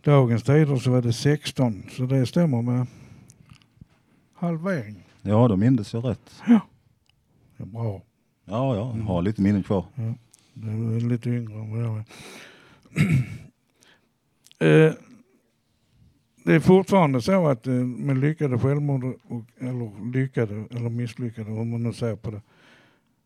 dagens 0.01 0.43
tider 0.43 0.77
så 0.77 0.91
var 0.91 1.01
det 1.01 1.13
16. 1.13 1.83
Så 1.91 2.05
det 2.05 2.25
stämmer 2.25 2.61
med 2.61 2.87
halvering. 4.33 5.03
ja 5.21 5.47
då 5.47 5.57
mindes 5.57 5.93
jag 5.93 6.05
rätt. 6.05 6.41
Det 7.57 7.63
är 7.63 7.65
bra. 7.65 8.01
Ja, 8.45 8.75
ja, 8.75 8.93
jag 8.97 9.03
har 9.03 9.21
lite 9.21 9.41
minnen 9.41 9.63
kvar. 9.63 9.85
Du 10.53 10.95
är 10.95 10.99
lite 10.99 11.29
yngre 11.29 11.53
än 11.53 11.71
vad 11.71 11.83
jag 11.83 11.97
är. 11.97 12.05
Det 16.43 16.53
är 16.53 16.59
fortfarande 16.59 17.21
så 17.21 17.47
att 17.47 17.67
eh, 17.67 17.73
med 17.73 18.17
lyckade 18.17 18.59
självmord, 18.59 19.03
och, 19.03 19.43
eller 19.59 20.11
lyckade 20.11 20.65
eller 20.71 20.89
misslyckade, 20.89 21.51
om 21.51 21.69
man 21.69 21.83
nu 21.83 21.93
ser 21.93 22.15
på 22.15 22.31
det, 22.31 22.41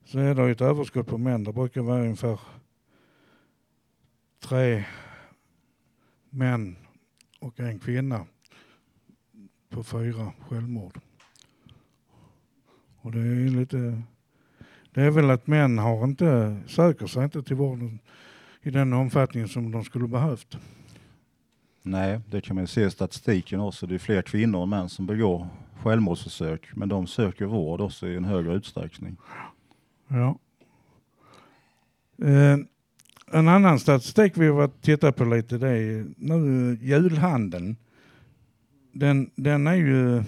så 0.06 0.20
är 0.20 0.36
det 0.36 0.52
ett 0.52 0.62
överskott 0.62 1.08
på 1.08 1.18
män. 1.18 1.44
Det 1.44 1.54
brukar 1.54 1.82
vara 1.82 2.02
ungefär 2.02 2.40
tre 4.40 4.86
män 6.30 6.76
och 7.40 7.60
en 7.60 7.80
kvinna 7.80 8.26
på 9.70 9.84
fyra 9.84 10.32
självmord. 10.50 11.00
Och 12.98 13.12
det 13.12 13.20
är 13.20 13.50
lite 13.50 14.02
det 14.96 15.02
är 15.02 15.12
väl 15.12 15.32
att 15.32 15.48
män 15.48 15.78
har 15.78 16.04
inte, 16.04 16.58
söker 16.68 17.08
sig 17.08 17.24
inte 17.24 17.44
till 17.44 17.56
vården 17.56 18.00
i 18.62 18.70
den 18.70 18.94
omfattning 18.94 19.48
som 19.48 19.72
de 19.72 19.84
skulle 19.84 20.08
behövt. 20.08 20.58
Nej, 21.88 22.20
det 22.30 22.42
kan 22.42 22.56
man 22.56 22.64
ju 22.64 22.68
se 22.68 22.86
i 22.86 22.92
statistiken 22.92 23.60
också. 23.60 23.88
Det 23.88 23.96
är 23.96 24.00
fler 24.00 24.22
kvinnor 24.22 24.64
än 24.64 24.70
män 24.70 24.90
som 24.90 25.06
begår 25.06 25.48
självmordsförsök, 25.84 26.76
men 26.76 26.90
de 26.90 27.08
söker 27.08 27.46
vård 27.46 27.82
också 27.82 28.08
i 28.08 28.16
en 28.16 28.26
högre 28.26 28.54
utsträckning. 28.54 29.18
Ja. 30.08 30.40
Eh, 32.22 32.58
en 33.32 33.48
annan 33.48 33.80
statistik 33.80 34.34
vi 34.36 34.48
har 34.48 34.68
tittat 34.68 35.16
på 35.16 35.26
lite 35.26 35.58
det 35.58 35.70
är 35.70 36.06
nu 36.18 36.78
julhandeln. 36.82 37.76
Den, 38.92 39.32
den 39.36 39.68
är 39.68 39.76
ju 39.76 40.24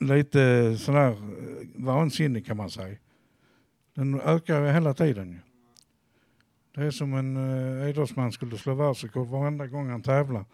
lite 0.00 0.76
sådär 0.78 1.08
eh, 1.08 1.16
vansinnig 1.74 2.46
kan 2.46 2.56
man 2.56 2.70
säga. 2.70 2.96
Den 3.94 4.20
ökar 4.20 4.66
ju 4.66 4.72
hela 4.72 4.94
tiden 4.94 5.30
ju. 5.30 5.38
Det 6.74 6.84
är 6.84 6.90
som 6.90 7.14
en 7.14 7.36
eh, 7.36 7.88
idrottsman 7.88 8.32
skulle 8.32 8.58
slå 8.58 8.74
världsrekord 8.74 9.28
varenda 9.28 9.66
gång 9.66 9.90
han 9.90 10.02
tävlar. 10.02 10.44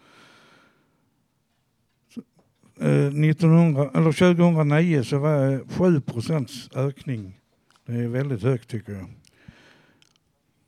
Så, 2.13 2.21
eh, 2.85 3.07
1900, 3.07 3.91
eller 3.93 4.11
2009 4.11 5.03
så 5.03 5.17
var 5.17 5.51
det 5.51 5.61
7 5.69 6.01
procents 6.01 6.69
ökning. 6.75 7.39
Det 7.85 7.93
är 7.93 8.07
väldigt 8.07 8.43
högt 8.43 8.69
tycker 8.69 8.93
jag. 8.93 9.09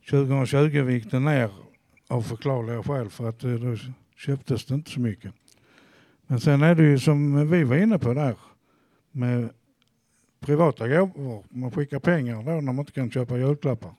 2020 0.10 0.90
gick 0.90 1.12
det 1.12 1.20
ner 1.20 1.52
av 2.08 2.22
förklarliga 2.22 2.84
skäl 2.84 3.10
för 3.10 3.30
att 3.30 3.44
eh, 3.44 3.52
då 3.52 3.78
köptes 4.16 4.66
det 4.66 4.76
inte 4.76 4.92
så 4.92 5.00
mycket. 5.00 5.34
Men 6.28 6.40
sen 6.40 6.62
är 6.64 6.76
det 6.76 6.84
ju 6.84 7.00
som 7.00 7.50
vi 7.50 7.64
var 7.64 7.76
inne 7.76 8.00
på 8.00 8.14
där 8.14 8.36
med 9.12 9.50
privata 10.40 10.88
gåvor. 10.88 11.44
Man 11.50 11.72
skickar 11.72 12.00
pengar 12.00 12.44
då 12.44 12.52
när 12.52 12.62
man 12.62 12.80
inte 12.80 12.92
kan 12.92 13.12
köpa 13.12 13.38
julklappar. 13.38 13.94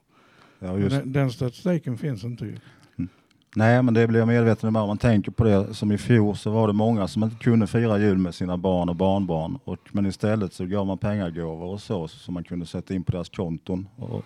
Ja, 0.63 0.77
just 0.77 0.95
Den, 0.95 1.11
den 1.13 1.31
statistiken 1.31 1.97
finns 1.97 2.23
inte 2.23 2.45
ju. 2.45 2.57
Nej, 3.55 3.83
men 3.83 3.93
det 3.93 4.07
blir 4.07 4.19
jag 4.19 4.27
medveten 4.27 4.69
om. 4.69 4.75
Om 4.75 4.87
man 4.87 4.97
tänker 4.97 5.31
på 5.31 5.43
det 5.43 5.73
som 5.73 5.91
i 5.91 5.97
fjol 5.97 6.35
så 6.35 6.51
var 6.51 6.67
det 6.67 6.73
många 6.73 7.07
som 7.07 7.23
inte 7.23 7.35
kunde 7.35 7.67
fira 7.67 7.99
jul 7.99 8.17
med 8.17 8.35
sina 8.35 8.57
barn 8.57 8.89
och 8.89 8.95
barnbarn. 8.95 9.59
Och, 9.63 9.79
men 9.91 10.05
istället 10.05 10.53
så 10.53 10.65
gav 10.65 10.87
man 10.87 10.97
pengagåvor 10.97 11.65
och 11.65 11.81
så 11.81 12.07
som 12.07 12.33
man 12.33 12.43
kunde 12.43 12.65
sätta 12.65 12.93
in 12.93 13.03
på 13.03 13.11
deras 13.11 13.29
konton. 13.29 13.87
Och 13.95 14.25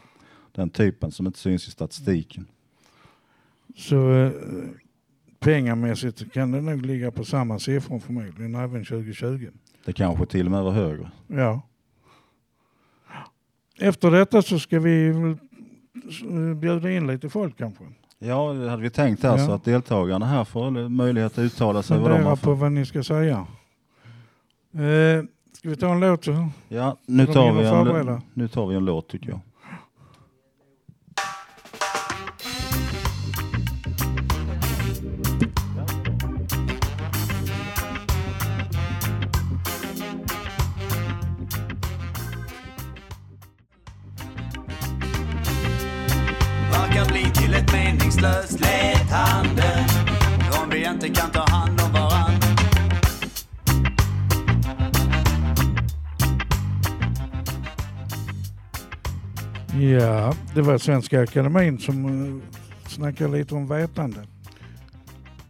den 0.52 0.70
typen 0.70 1.12
som 1.12 1.28
inte 1.28 1.40
syns 1.40 1.68
i 1.68 1.72
statistiken. 1.72 2.48
Så 3.76 4.12
eh, 4.12 4.32
pengamässigt 5.40 6.34
kan 6.34 6.52
det 6.52 6.62
nog 6.62 6.86
ligga 6.86 7.12
på 7.12 7.26
samma 7.26 7.60
siffror 7.60 8.00
förmodligen 8.00 8.56
även 8.56 8.86
2020. 8.86 9.50
Det 9.86 9.94
kanske 9.94 10.26
till 10.26 10.46
och 10.46 10.52
med 10.52 10.64
var 10.64 10.72
högre. 10.72 11.12
Ja. 11.28 11.62
Efter 13.80 14.12
detta 14.12 14.42
så 14.42 14.60
ska 14.60 14.80
vi 14.80 15.14
bjuda 16.56 16.92
in 16.92 17.08
lite 17.08 17.30
folk 17.30 17.58
kanske. 17.58 17.84
Ja, 18.20 18.54
det 18.54 18.70
hade 18.70 18.82
vi 18.84 18.90
tänkt 18.90 19.24
här 19.24 19.38
Ja. 19.38 19.56
att 19.56 19.64
deltagarna 19.64 20.26
här 20.26 20.44
får 20.44 20.90
möjlighet 20.90 21.32
att 21.32 21.40
uttala 21.40 21.84
sig 21.84 21.98
vad 22.00 22.12
de 22.12 22.16
Fundera 22.18 22.36
på 22.36 22.54
vad 22.54 22.72
ni 22.72 22.86
ska 22.86 23.04
säga. 23.04 23.46
Eh, 24.74 25.24
ska 25.54 25.70
vi 25.70 25.76
ta 25.76 25.92
en 25.92 26.00
låt 26.00 26.24
så? 26.26 26.50
Ja, 26.68 26.98
nu 27.06 27.26
tar, 27.26 27.54
vi 27.54 27.66
en, 27.66 28.22
nu 28.34 28.48
tar 28.48 28.68
vi 28.68 28.76
en 28.76 28.86
låt 28.86 29.08
tycker 29.08 29.30
jag. 29.30 29.40
Vårdslöst 48.26 48.60
lät 48.60 49.10
handen. 49.10 49.86
om 50.64 50.70
vi 50.70 50.86
inte 50.86 51.10
kan 51.10 51.32
ta 51.32 51.46
hand 51.50 51.82
om 51.82 51.92
varann. 51.94 52.32
Ja, 59.82 60.34
det 60.56 60.62
var 60.62 60.78
Svenska 60.78 61.22
Akademin 61.22 61.80
som 61.80 62.06
eh, 62.06 62.44
snackade 62.88 63.38
lite 63.38 63.56
om 63.56 63.68
vetande. 63.68 64.20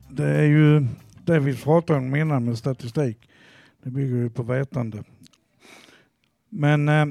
Det 0.10 0.28
är 0.28 0.44
ju 0.44 0.88
det 1.26 1.40
vi 1.40 1.56
pratade 1.56 2.00
om 2.00 2.16
innan 2.16 2.46
med 2.46 2.58
statistik. 2.58 3.30
Det 3.84 3.90
bygger 3.90 4.16
ju 4.16 4.30
på 4.30 4.44
vetande. 4.44 5.04
Men 6.50 6.90
eh, 6.90 7.06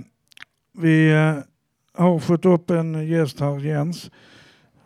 vi 0.78 1.12
eh, 1.12 1.36
har 1.94 2.18
fått 2.18 2.44
upp 2.44 2.70
en 2.70 3.08
gäst 3.08 3.40
här, 3.40 3.60
Jens. 3.60 4.10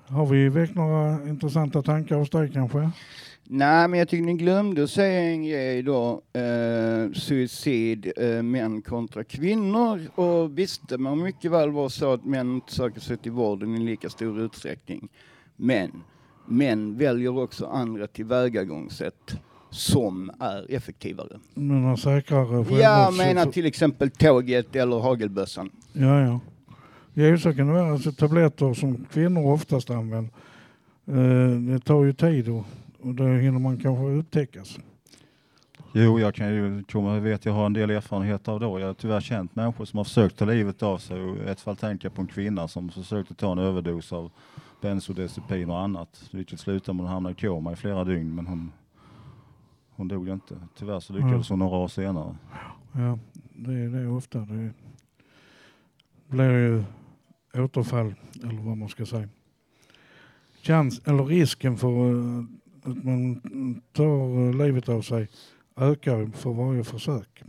Har 0.09 0.27
vi 0.27 0.49
väckt 0.49 0.75
några 0.75 1.29
intressanta 1.29 1.83
tankar 1.83 2.17
hos 2.17 2.31
dig 2.31 2.51
kanske? 2.53 2.91
Nej, 3.51 3.89
men 3.89 3.99
jag 3.99 4.09
tycker 4.09 4.25
ni 4.25 4.35
glömde 4.35 4.85
att 4.85 4.91
säga 4.91 5.21
en 5.21 5.45
grej 5.45 5.83
då. 5.83 6.23
Eh, 6.33 7.13
suicid, 7.13 8.13
eh, 8.17 8.43
män 8.43 8.83
kontra 8.83 9.25
kvinnor. 9.25 10.01
Och 10.15 10.59
visst, 10.59 10.89
det 10.89 10.99
må 10.99 11.15
mycket 11.15 11.51
väl 11.51 11.71
vara 11.71 11.89
så 11.89 12.13
att 12.13 12.25
män 12.25 12.55
inte 12.55 12.73
söker 12.75 13.01
sig 13.01 13.17
till 13.17 13.33
vården 13.33 13.75
i 13.77 13.79
lika 13.79 14.09
stor 14.09 14.41
utsträckning. 14.41 15.09
Men 15.57 15.91
män 16.47 16.99
väljer 16.99 17.39
också 17.39 17.67
andra 17.67 18.07
tillvägagångssätt 18.07 19.37
som 19.71 20.31
är 20.41 20.67
effektivare. 20.75 21.39
Med 21.55 21.77
några 21.83 21.97
säkrare 21.97 22.57
Jag 22.57 22.65
självmords- 22.65 23.17
menar 23.19 23.47
till 23.47 23.67
exempel 23.67 24.11
tåget 24.11 24.77
eller 24.77 24.99
hagelbössan. 24.99 25.71
Ja, 25.93 26.21
ja. 26.21 26.41
Ja, 27.19 27.31
det 27.31 27.63
vara. 27.63 27.93
Alltså, 27.93 28.13
tabletter 28.13 28.75
som 28.75 29.05
kvinnor 29.05 29.53
oftast 29.53 29.91
använder. 29.91 30.33
Eh, 31.07 31.51
det 31.51 31.81
tar 31.81 32.05
ju 32.05 32.13
tid 32.13 32.49
och, 32.49 32.65
och 33.01 33.15
då 33.15 33.25
hinner 33.25 33.59
man 33.59 33.79
kanske 33.79 34.05
upptäckas. 34.05 34.79
Jo, 35.93 36.21
jag 36.21 36.35
kan 36.35 36.55
ju, 36.55 36.85
jag 36.93 37.21
vet 37.21 37.45
jag 37.45 37.53
har 37.53 37.67
en 37.67 37.73
del 37.73 37.91
erfarenhet 37.91 38.49
av 38.49 38.61
det. 38.61 38.67
Jag 38.67 38.87
har 38.87 38.95
tyvärr 38.95 39.21
känt 39.21 39.57
människor 39.57 39.85
som 39.85 39.97
har 39.97 40.05
försökt 40.05 40.37
ta 40.37 40.45
livet 40.45 40.83
av 40.83 40.99
sig 40.99 41.21
i 41.21 41.49
ett 41.49 41.61
fall 41.61 41.77
tänker 41.77 42.07
jag 42.07 42.15
på 42.15 42.21
en 42.21 42.27
kvinna 42.27 42.69
som 42.69 42.89
försökte 42.89 43.35
ta 43.35 43.53
en 43.53 43.59
överdos 43.59 44.13
av 44.13 44.31
bensodiazepin 44.81 45.71
och 45.71 45.81
annat. 45.81 46.29
Vilket 46.33 46.61
slutade 46.61 46.97
med 46.97 47.05
att 47.05 47.09
hon 47.09 47.15
hamnade 47.15 47.33
i 47.33 47.41
koma 47.41 47.73
i 47.73 47.77
flera 47.77 48.05
dygn 48.05 48.35
men 48.35 48.47
hon, 48.47 48.73
hon 49.91 50.09
dog 50.09 50.29
inte. 50.29 50.55
Tyvärr 50.79 51.01
så 51.01 51.13
lyckades 51.13 51.49
hon 51.49 51.59
några 51.59 51.77
år 51.77 51.89
senare. 51.89 52.37
Ja, 52.93 53.19
det 53.55 53.73
är 53.73 53.89
det 53.89 54.09
ofta. 54.09 54.39
Det 54.39 54.71
blir 56.29 56.51
ju 56.51 56.85
återfall, 57.59 58.15
eller 58.43 58.63
vad 58.63 58.77
man 58.77 58.89
ska 58.89 59.07
säga. 59.07 59.29
Chans, 60.63 61.01
eller 61.05 61.25
risken 61.25 61.77
för 61.77 62.11
eh, 62.11 62.45
att 62.83 63.05
man 63.05 63.41
tar 63.93 64.49
eh, 64.49 64.67
livet 64.67 64.89
av 64.89 65.03
sig 65.03 65.29
ökar 65.77 66.27
för 66.27 66.53
varje 66.53 66.85
försök. 66.85 67.43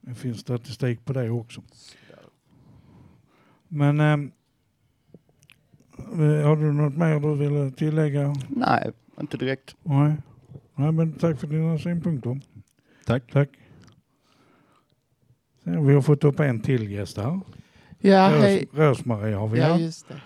Det 0.00 0.14
finns 0.14 0.40
statistik 0.40 1.04
på 1.04 1.12
det 1.12 1.30
också. 1.30 1.62
Men 3.68 4.00
ehm, 4.00 4.32
eh, 5.98 6.46
har 6.46 6.56
du 6.56 6.72
något 6.72 6.96
mer 6.96 7.20
du 7.20 7.34
vill 7.34 7.72
tillägga? 7.72 8.34
Nej, 8.48 8.90
inte 9.20 9.36
direkt. 9.36 9.76
Nej. 9.82 10.16
Nej, 10.74 10.92
men 10.92 11.12
tack 11.12 11.40
för 11.40 11.46
dina 11.46 11.78
synpunkter. 11.78 12.40
Tack. 13.06 13.32
Tack. 13.32 13.48
Vi 15.62 15.94
har 15.94 16.02
fått 16.02 16.24
upp 16.24 16.40
en 16.40 16.60
till 16.60 16.90
gäst 16.90 17.16
här. 17.16 17.40
Ja, 18.00 18.30
Ros- 18.30 18.40
hej. 18.40 18.68
Rosmarie 18.72 19.34
har 19.36 19.48
vi 19.48 19.58
Ja, 19.58 19.78
just 19.78 20.08
det. 20.08 20.14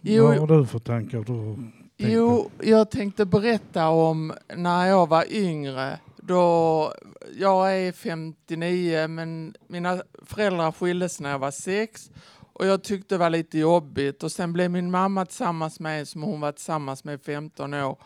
Vad 0.00 0.12
Jo, 0.14 0.26
har 0.26 0.46
du 0.46 0.66
för 0.66 0.78
tankar? 0.78 1.24
Du 1.26 1.56
jo, 1.96 2.50
jag 2.62 2.90
tänkte 2.90 3.24
berätta 3.26 3.88
om 3.88 4.32
när 4.56 4.86
jag 4.86 5.08
var 5.08 5.24
yngre. 5.32 5.98
Då, 6.16 6.92
jag 7.38 7.76
är 7.78 7.92
59 7.92 9.08
men 9.08 9.54
mina 9.68 10.02
föräldrar 10.22 10.72
skildes 10.72 11.20
när 11.20 11.30
jag 11.30 11.38
var 11.38 11.50
sex 11.50 12.10
och 12.52 12.66
jag 12.66 12.82
tyckte 12.84 13.14
det 13.14 13.18
var 13.18 13.30
lite 13.30 13.58
jobbigt 13.58 14.22
och 14.22 14.32
sen 14.32 14.52
blev 14.52 14.70
min 14.70 14.90
mamma 14.90 15.26
tillsammans 15.26 15.80
med 15.80 16.00
en 16.00 16.06
som 16.06 16.22
hon 16.22 16.40
var 16.40 16.52
tillsammans 16.52 17.04
med 17.04 17.14
i 17.14 17.18
15 17.24 17.74
år. 17.74 17.98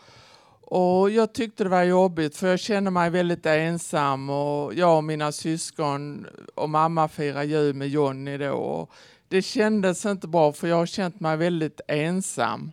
Och 0.65 1.09
jag 1.09 1.33
tyckte 1.33 1.63
det 1.63 1.69
var 1.69 1.83
jobbigt 1.83 2.35
för 2.37 2.47
jag 2.47 2.59
kände 2.59 2.91
mig 2.91 3.09
väldigt 3.09 3.45
ensam 3.45 4.29
och 4.29 4.73
jag 4.73 4.97
och 4.97 5.03
mina 5.03 5.31
syskon 5.31 6.27
och 6.55 6.69
mamma 6.69 7.07
firade 7.07 7.45
jul 7.45 7.75
med 7.75 7.87
Jonny 7.89 8.37
då. 8.37 8.87
Det 9.27 9.41
kändes 9.41 10.05
inte 10.05 10.27
bra 10.27 10.53
för 10.53 10.67
jag 10.67 10.75
har 10.75 10.85
känt 10.85 11.19
mig 11.19 11.37
väldigt 11.37 11.81
ensam 11.87 12.71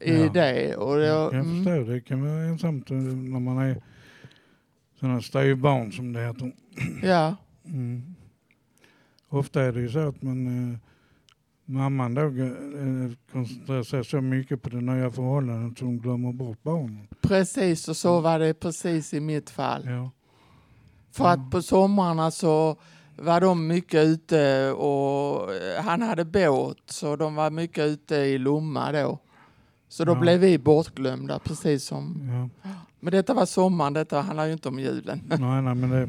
i 0.00 0.16
Ja. 0.16 0.30
det. 0.32 0.76
Och 0.76 1.00
jag, 1.00 1.06
Jag 1.06 1.34
mm, 1.34 1.64
förstår, 1.64 1.92
det 1.94 2.00
kan 2.00 2.22
vara 2.22 2.44
ensamt 2.44 2.90
eh, 2.90 2.96
när 2.96 3.40
man 3.40 3.58
är 3.58 3.82
sådana 5.00 5.22
styvbarn 5.22 5.92
som 5.92 6.12
det 6.12 6.26
heter. 6.26 6.52
ja, 7.02 7.36
Mm. 7.64 8.14
Ofta 9.28 9.62
är 9.62 9.72
det 9.72 9.80
ju 9.80 9.88
så 9.88 9.98
att 9.98 10.22
man, 10.22 10.46
eh, 10.72 10.78
mamman 11.66 12.14
då 12.14 12.20
eh, 12.20 13.10
koncentrerar 13.32 13.82
sig 13.82 14.04
så 14.04 14.20
mycket 14.20 14.62
på 14.62 14.68
det 14.68 14.80
nya 14.80 15.10
förhållandet 15.10 15.78
som 15.78 15.98
glömmer 15.98 16.32
bort 16.32 16.62
barnen. 16.62 17.06
precis 17.20 17.88
och 17.88 17.96
så 17.96 18.20
var 18.20 18.38
det 18.38 18.54
precis 18.54 19.14
i 19.14 19.20
mitt 19.20 19.50
fall. 19.50 19.82
Ja. 19.86 20.10
För 21.12 21.28
att 21.28 21.50
på 21.50 21.62
somrarna 21.62 22.30
så 22.30 22.76
var 23.18 23.40
de 23.40 23.66
mycket 23.66 24.04
ute 24.04 24.70
och 24.72 25.54
eh, 25.54 25.82
han 25.84 26.02
hade 26.02 26.24
båt 26.24 26.78
så 26.86 27.16
de 27.16 27.34
var 27.34 27.50
mycket 27.50 27.84
ute 27.84 28.16
i 28.16 28.38
Lomma 28.38 28.92
då. 28.92 29.18
Så 29.88 30.04
då 30.04 30.12
Ja. 30.12 30.20
blev 30.20 30.40
vi 30.40 30.58
bortglömda 30.58 31.38
precis 31.38 31.84
som... 31.84 32.20
Ja. 32.62 32.70
Men 33.00 33.12
detta 33.12 33.34
var 33.34 33.46
sommaren, 33.46 33.92
detta 33.92 34.20
handlar 34.20 34.46
ju 34.46 34.52
inte 34.52 34.68
om 34.68 34.78
julen. 34.78 35.20
nej, 35.28 35.62
nej, 35.62 35.74
men, 35.74 35.90
det, 35.90 36.08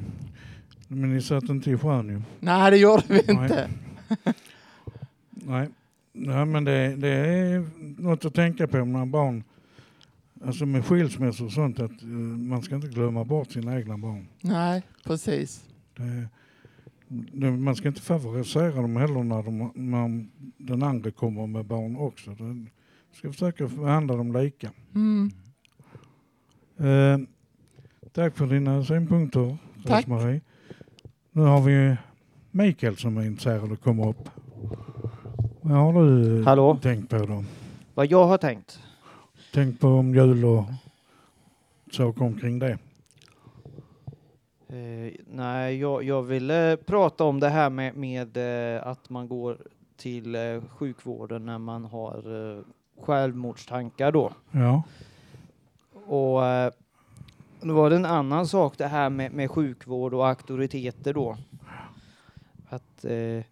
men 0.88 1.14
ni 1.16 1.22
satt 1.22 1.44
inte 1.50 1.72
i 1.72 1.78
sjön 1.78 2.10
ju. 2.10 2.22
Nej, 2.40 2.72
det 2.72 2.78
gjorde 2.78 3.04
vi 3.08 3.34
Nej. 3.34 3.68
Nej, 5.48 5.70
ja, 6.14 6.46
men 6.46 6.64
det, 6.64 6.96
det 6.96 7.08
är 7.08 7.66
något 8.02 8.26
att 8.26 8.34
tänka 8.34 8.68
på 8.68 8.86
när 8.86 9.06
barn, 9.06 9.44
alltså 10.44 10.66
med 10.66 10.86
skilsmässor 10.86 11.46
och 11.46 11.52
sånt, 11.52 11.80
att 11.80 12.02
eh, 12.02 12.08
man 12.08 12.62
ska 12.62 12.76
inte 12.76 12.88
glömma 12.88 13.24
bort 13.24 13.52
sina 13.52 13.80
egna 13.80 13.98
barn. 13.98 14.28
Nej, 14.42 14.84
precis. 15.04 15.70
Det, 15.96 16.28
det, 17.32 17.52
man 17.52 17.76
ska 17.76 17.88
inte 17.88 18.02
favorisera 18.02 18.82
dem 18.82 18.96
heller 18.96 19.24
när, 19.24 19.44
de, 19.44 19.72
när 19.76 20.26
den 20.58 20.84
andra 20.84 21.12
kommer 21.12 21.48
med 21.48 21.66
barn 21.66 21.98
också. 21.98 22.32
Det, 22.32 22.66
ska 23.12 23.32
försöka 23.32 23.68
behandla 23.68 24.16
dem 24.16 24.34
lika. 24.34 24.72
Mm. 24.96 25.32
Eh, 26.78 27.28
tack 28.12 28.38
för 28.38 28.48
dina 28.48 28.84
synpunkter, 28.84 29.58
Tack. 29.86 30.08
Rose-Marie. 30.08 30.42
Nu 31.32 31.42
har 31.42 31.62
vi 31.62 31.96
Mikael 32.52 32.98
som 32.98 33.18
är 33.18 33.26
intresserad 33.26 33.72
att 33.72 33.82
komma 33.82 34.10
upp. 34.10 34.30
Vad 35.70 35.78
har 35.78 35.94
du 35.94 36.44
Hallå? 36.44 36.78
tänkt 36.82 37.10
på 37.10 37.18
då? 37.18 37.44
Vad 37.94 38.06
jag 38.12 38.28
har 38.28 38.38
tänkt? 38.38 38.80
Tänkt 39.54 39.82
på 39.82 39.88
om 39.88 40.16
jul 40.16 40.46
och 40.46 40.64
saker 41.92 42.24
omkring 42.24 42.60
det? 42.60 42.78
Eh, 44.70 45.14
nej, 45.28 45.78
jag, 45.80 46.04
jag 46.04 46.24
ville 46.24 46.78
prata 46.86 47.24
om 47.24 47.40
det 47.40 47.50
här 47.50 47.70
med, 47.70 47.96
med 47.96 48.38
eh, 48.76 48.88
att 48.88 49.10
man 49.10 49.28
går 49.28 49.58
till 49.98 50.36
eh, 50.36 50.62
sjukvården 50.70 51.46
när 51.46 51.58
man 51.58 51.86
har 51.86 52.56
eh, 52.58 52.64
självmordstankar 53.02 54.12
då. 54.12 54.32
Ja, 54.52 54.84
Och 56.08 56.46
eh, 56.46 56.72
då 57.62 57.74
var 57.74 57.90
det 57.90 57.96
en 57.96 58.06
annan 58.06 58.48
sak 58.48 58.78
det 58.78 58.88
här 58.88 59.10
med, 59.10 59.32
med 59.34 59.52
sjukvård 59.52 60.14
och 60.14 60.28
auktoriteter 60.28 61.14
då. 61.14 61.38
Att 62.70 63.06
eh, 63.06 63.44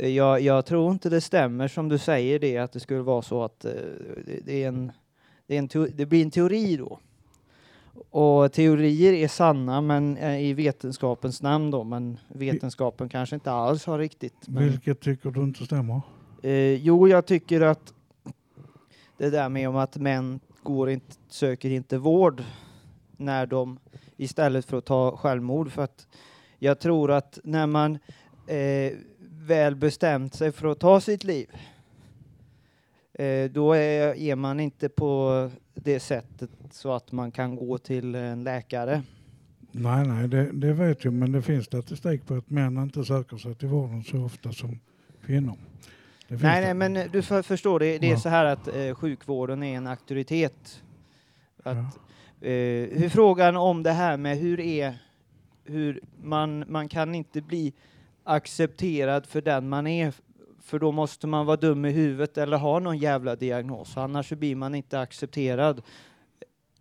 jag, 0.00 0.40
jag 0.40 0.66
tror 0.66 0.92
inte 0.92 1.10
det 1.10 1.20
stämmer 1.20 1.68
som 1.68 1.88
du 1.88 1.98
säger 1.98 2.38
det 2.38 2.58
att 2.58 2.72
det 2.72 2.80
skulle 2.80 3.00
vara 3.00 3.22
så 3.22 3.42
att 3.42 3.64
eh, 3.64 3.72
det, 4.26 4.40
det 4.44 4.62
är 4.64 4.68
en, 4.68 4.92
det, 5.46 5.54
är 5.54 5.58
en 5.58 5.68
teo- 5.68 5.92
det 5.94 6.06
blir 6.06 6.22
en 6.22 6.30
teori 6.30 6.76
då. 6.76 6.98
Och 8.10 8.52
teorier 8.52 9.12
är 9.12 9.28
sanna 9.28 9.80
men 9.80 10.16
eh, 10.16 10.40
i 10.44 10.52
vetenskapens 10.52 11.42
namn 11.42 11.70
då, 11.70 11.84
men 11.84 12.18
vetenskapen 12.28 13.08
kanske 13.08 13.34
inte 13.34 13.52
alls 13.52 13.86
har 13.86 13.98
riktigt. 13.98 14.48
Vilket 14.48 15.00
tycker 15.00 15.30
du 15.30 15.40
inte 15.42 15.64
stämmer? 15.64 16.00
Eh, 16.42 16.74
jo, 16.74 17.08
jag 17.08 17.26
tycker 17.26 17.60
att 17.60 17.94
det 19.18 19.30
där 19.30 19.48
med 19.48 19.68
om 19.68 19.76
att 19.76 19.96
män 19.96 20.40
går 20.62 20.90
inte, 20.90 21.16
söker 21.28 21.70
inte 21.70 21.98
vård 21.98 22.42
när 23.16 23.46
de 23.46 23.78
istället 24.16 24.64
för 24.64 24.78
att 24.78 24.84
ta 24.84 25.16
självmord 25.16 25.72
för 25.72 25.82
att 25.82 26.06
jag 26.58 26.78
tror 26.80 27.10
att 27.10 27.38
när 27.44 27.66
man 27.66 27.98
eh, 28.46 28.92
väl 29.46 29.76
bestämt 29.76 30.34
sig 30.34 30.52
för 30.52 30.68
att 30.68 30.78
ta 30.80 31.00
sitt 31.00 31.24
liv 31.24 31.50
eh, 33.12 33.50
då 33.50 33.72
är, 33.72 34.14
är 34.16 34.36
man 34.36 34.60
inte 34.60 34.88
på 34.88 35.50
det 35.74 36.00
sättet 36.00 36.50
så 36.70 36.92
att 36.92 37.12
man 37.12 37.30
kan 37.30 37.56
gå 37.56 37.78
till 37.78 38.14
en 38.14 38.44
läkare. 38.44 39.02
Nej, 39.72 40.06
nej, 40.08 40.28
det, 40.28 40.52
det 40.52 40.72
vet 40.72 41.04
jag, 41.04 41.12
men 41.12 41.32
det 41.32 41.42
finns 41.42 41.64
statistik 41.66 42.26
på 42.26 42.34
att 42.34 42.50
män 42.50 42.78
inte 42.78 43.04
söker 43.04 43.36
sig 43.36 43.54
till 43.54 43.68
vården 43.68 44.04
så 44.04 44.24
ofta 44.24 44.52
som 44.52 44.80
kvinnor. 45.26 45.56
Nej, 46.28 46.38
nej, 46.60 46.74
men 46.74 47.10
du 47.12 47.22
för, 47.22 47.42
förstår, 47.42 47.78
det, 47.80 47.98
det 47.98 48.06
är 48.06 48.10
Ja. 48.10 48.18
så 48.18 48.28
här 48.28 48.44
att 48.44 48.68
eh, 48.76 48.94
sjukvården 48.94 49.62
är 49.62 49.76
en 49.76 49.86
auktoritet. 49.86 50.82
Att, 51.62 51.76
Ja. 52.40 52.48
eh, 52.48 52.88
hur 52.98 53.08
frågan 53.08 53.56
om 53.56 53.82
det 53.82 53.92
här 53.92 54.16
med 54.16 54.38
hur 54.38 54.60
är, 54.60 54.98
hur 55.64 56.00
man, 56.22 56.64
man 56.68 56.88
kan 56.88 57.14
inte 57.14 57.40
bli 57.40 57.72
accepterad 58.24 59.26
för 59.26 59.40
den 59.40 59.68
man 59.68 59.86
är, 59.86 60.12
för 60.62 60.78
då 60.78 60.92
måste 60.92 61.26
man 61.26 61.46
vara 61.46 61.56
dum 61.56 61.84
i 61.84 61.90
huvudet 61.90 62.38
eller 62.38 62.56
ha 62.56 62.78
någon 62.78 62.98
jävla 62.98 63.36
diagnos, 63.36 63.96
annars 63.96 64.28
så 64.28 64.36
blir 64.36 64.56
man 64.56 64.74
inte 64.74 65.00
accepterad 65.00 65.82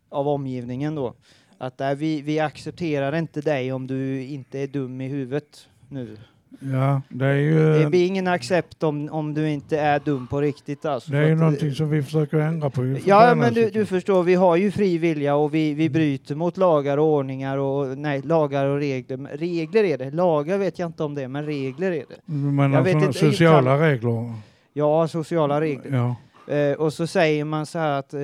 av 0.10 0.28
omgivningen 0.28 0.96
då. 0.96 1.16
Att 1.58 1.78
där, 1.78 1.96
vi, 1.96 2.22
vi 2.22 2.40
accepterar 2.40 3.16
inte 3.16 3.42
dig 3.42 3.74
om 3.74 3.88
du 3.88 4.24
inte 4.24 4.60
är 4.60 4.68
dum 4.68 5.02
i 5.02 5.08
huvudet 5.08 5.70
nu. 5.90 6.18
Ja, 6.60 7.02
det 7.10 7.26
är 7.26 7.34
ju, 7.34 7.80
Det 7.80 7.90
blir 7.90 8.08
ingen 8.08 8.28
accept 8.28 8.84
om, 8.84 9.10
om 9.12 9.34
du 9.34 9.50
inte 9.50 9.80
är 9.80 10.00
dum 10.00 10.28
på 10.28 10.42
riktigt 10.42 10.86
alltså. 10.86 11.12
det 11.12 11.18
är 11.18 11.28
ju 11.28 11.36
någonting 11.36 11.72
som 11.72 11.90
vi 11.90 12.04
försöker 12.04 12.38
ändra 12.38 12.70
på. 12.70 12.96
Ja, 13.06 13.36
men 13.36 13.54
du, 13.54 13.70
du 13.70 13.86
förstår, 13.86 14.24
vi 14.24 14.36
har 14.36 14.56
ju 14.56 14.72
fri 14.72 14.98
vilja 14.98 15.36
och 15.36 15.54
vi, 15.54 15.74
vi 15.74 15.90
bryter 15.90 16.36
mot 16.36 16.58
lagar 16.58 16.98
och 16.98 17.06
ordningar 17.06 17.58
och 17.58 17.98
nej, 17.98 18.22
lagar 18.22 18.66
och 18.66 18.78
regler. 18.78 19.38
Regler 19.38 19.84
är 19.84 19.98
det, 19.98 20.12
lagar 20.12 20.58
vet 20.58 20.80
jag 20.80 20.90
inte 20.90 21.04
om 21.04 21.16
det 21.16 21.28
men 21.28 21.46
regler 21.46 21.92
är 21.92 22.06
det. 22.10 22.34
Men 22.34 22.74
jag 22.74 22.84
vet 22.84 22.96
inte, 22.96 23.14
sociala 23.14 23.82
regler. 23.82 24.34
Ja, 24.74 25.08
sociala 25.08 25.62
regler. 25.62 25.98
Ja. 25.98 26.16
Eh, 26.54 26.74
och 26.74 26.94
så 26.94 27.08
säger 27.08 27.46
man 27.46 27.66
så 27.66 27.80
här 27.80 28.00
att 28.00 28.14
eh, 28.14 28.20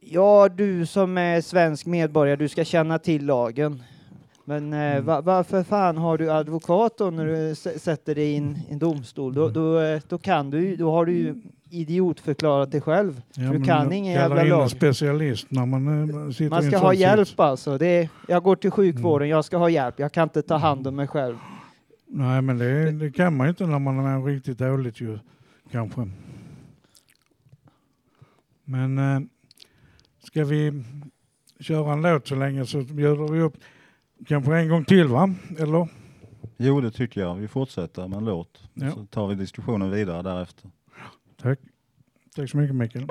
ja, 0.00 0.48
du 0.48 0.86
som 0.86 1.18
är 1.18 1.40
svensk 1.40 1.86
medborgare, 1.86 2.36
du 2.36 2.48
ska 2.48 2.64
känna 2.64 2.98
till 2.98 3.26
lagen. 3.26 3.82
Men 4.44 4.72
eh, 4.72 4.78
Mm. 4.92 5.04
va, 5.04 5.20
varför 5.20 5.62
fan 5.62 5.96
har 5.96 6.18
du 6.18 6.30
advokat 6.32 6.98
då 6.98 7.10
när 7.10 7.26
du 7.26 7.54
sätter 7.78 8.14
dig 8.14 8.24
i 8.32 8.36
en, 8.36 8.58
en 8.68 8.78
domstol? 8.78 9.34
Då, 9.34 9.48
då, 9.48 9.78
eh, 9.80 10.00
då 10.08 10.18
kan 10.18 10.50
du 10.50 10.76
då 10.76 10.90
har 10.90 11.06
du 11.06 11.12
ju 11.12 11.34
idiotförklarat 11.70 12.70
dig 12.72 12.80
själv. 12.80 13.22
Ja, 13.34 13.52
du 13.52 13.64
kan 13.64 13.92
ingen 13.92 14.12
jävla 14.12 14.42
lag. 14.44 14.70
specialist 14.70 15.46
när 15.50 15.66
man 15.66 16.10
eh, 16.26 16.30
sitter 16.30 16.50
Man 16.50 16.62
ska 16.62 16.78
ha 16.78 16.90
sits. 16.90 17.00
hjälp 17.00 17.40
alltså. 17.40 17.78
Det 17.78 17.86
är, 17.86 18.08
jag 18.28 18.42
går 18.42 18.56
till 18.56 18.70
sjukvården, 18.70 19.26
Mm. 19.26 19.36
jag 19.36 19.44
ska 19.44 19.56
ha 19.56 19.68
hjälp. 19.68 19.98
Jag 19.98 20.12
kan 20.12 20.22
inte 20.22 20.42
ta 20.42 20.56
hand 20.56 20.86
om 20.86 20.96
mig 20.96 21.06
själv. 21.06 21.36
Nej, 22.06 22.42
men 22.42 22.58
det, 22.58 22.90
det 22.90 23.10
kan 23.12 23.36
man 23.36 23.46
ju 23.46 23.48
inte 23.50 23.66
när 23.66 23.78
man 23.78 23.98
är 24.06 24.22
riktigt 24.24 24.58
dåligt 24.58 25.00
ju, 25.00 25.18
kanske. 25.70 26.08
Men 28.64 28.98
eh, 28.98 29.20
ska 30.26 30.44
vi 30.44 30.84
köra 31.60 31.92
en 31.92 32.02
låt 32.02 32.28
så 32.28 32.34
länge 32.34 32.66
så 32.66 32.78
bjuder 32.82 33.32
vi 33.32 33.40
upp 33.40 33.56
kanske 34.26 34.56
en 34.56 34.68
gång 34.68 34.84
till 34.84 35.08
va? 35.08 35.34
Eller? 35.58 35.88
Jo, 36.56 36.80
det 36.80 36.90
tycker 36.90 37.20
jag. 37.20 37.34
Vi 37.34 37.48
fortsätter 37.48 38.08
med 38.08 38.18
en 38.18 38.24
låt. 38.24 38.62
Ja. 38.74 38.90
Så 38.90 39.06
tar 39.06 39.26
vi 39.26 39.34
diskussionen 39.34 39.90
vidare 39.90 40.22
därefter. 40.22 40.70
Tack. 41.42 41.58
Tack 42.36 42.50
så 42.50 42.56
mycket 42.56 42.76
Mikael. 42.76 43.06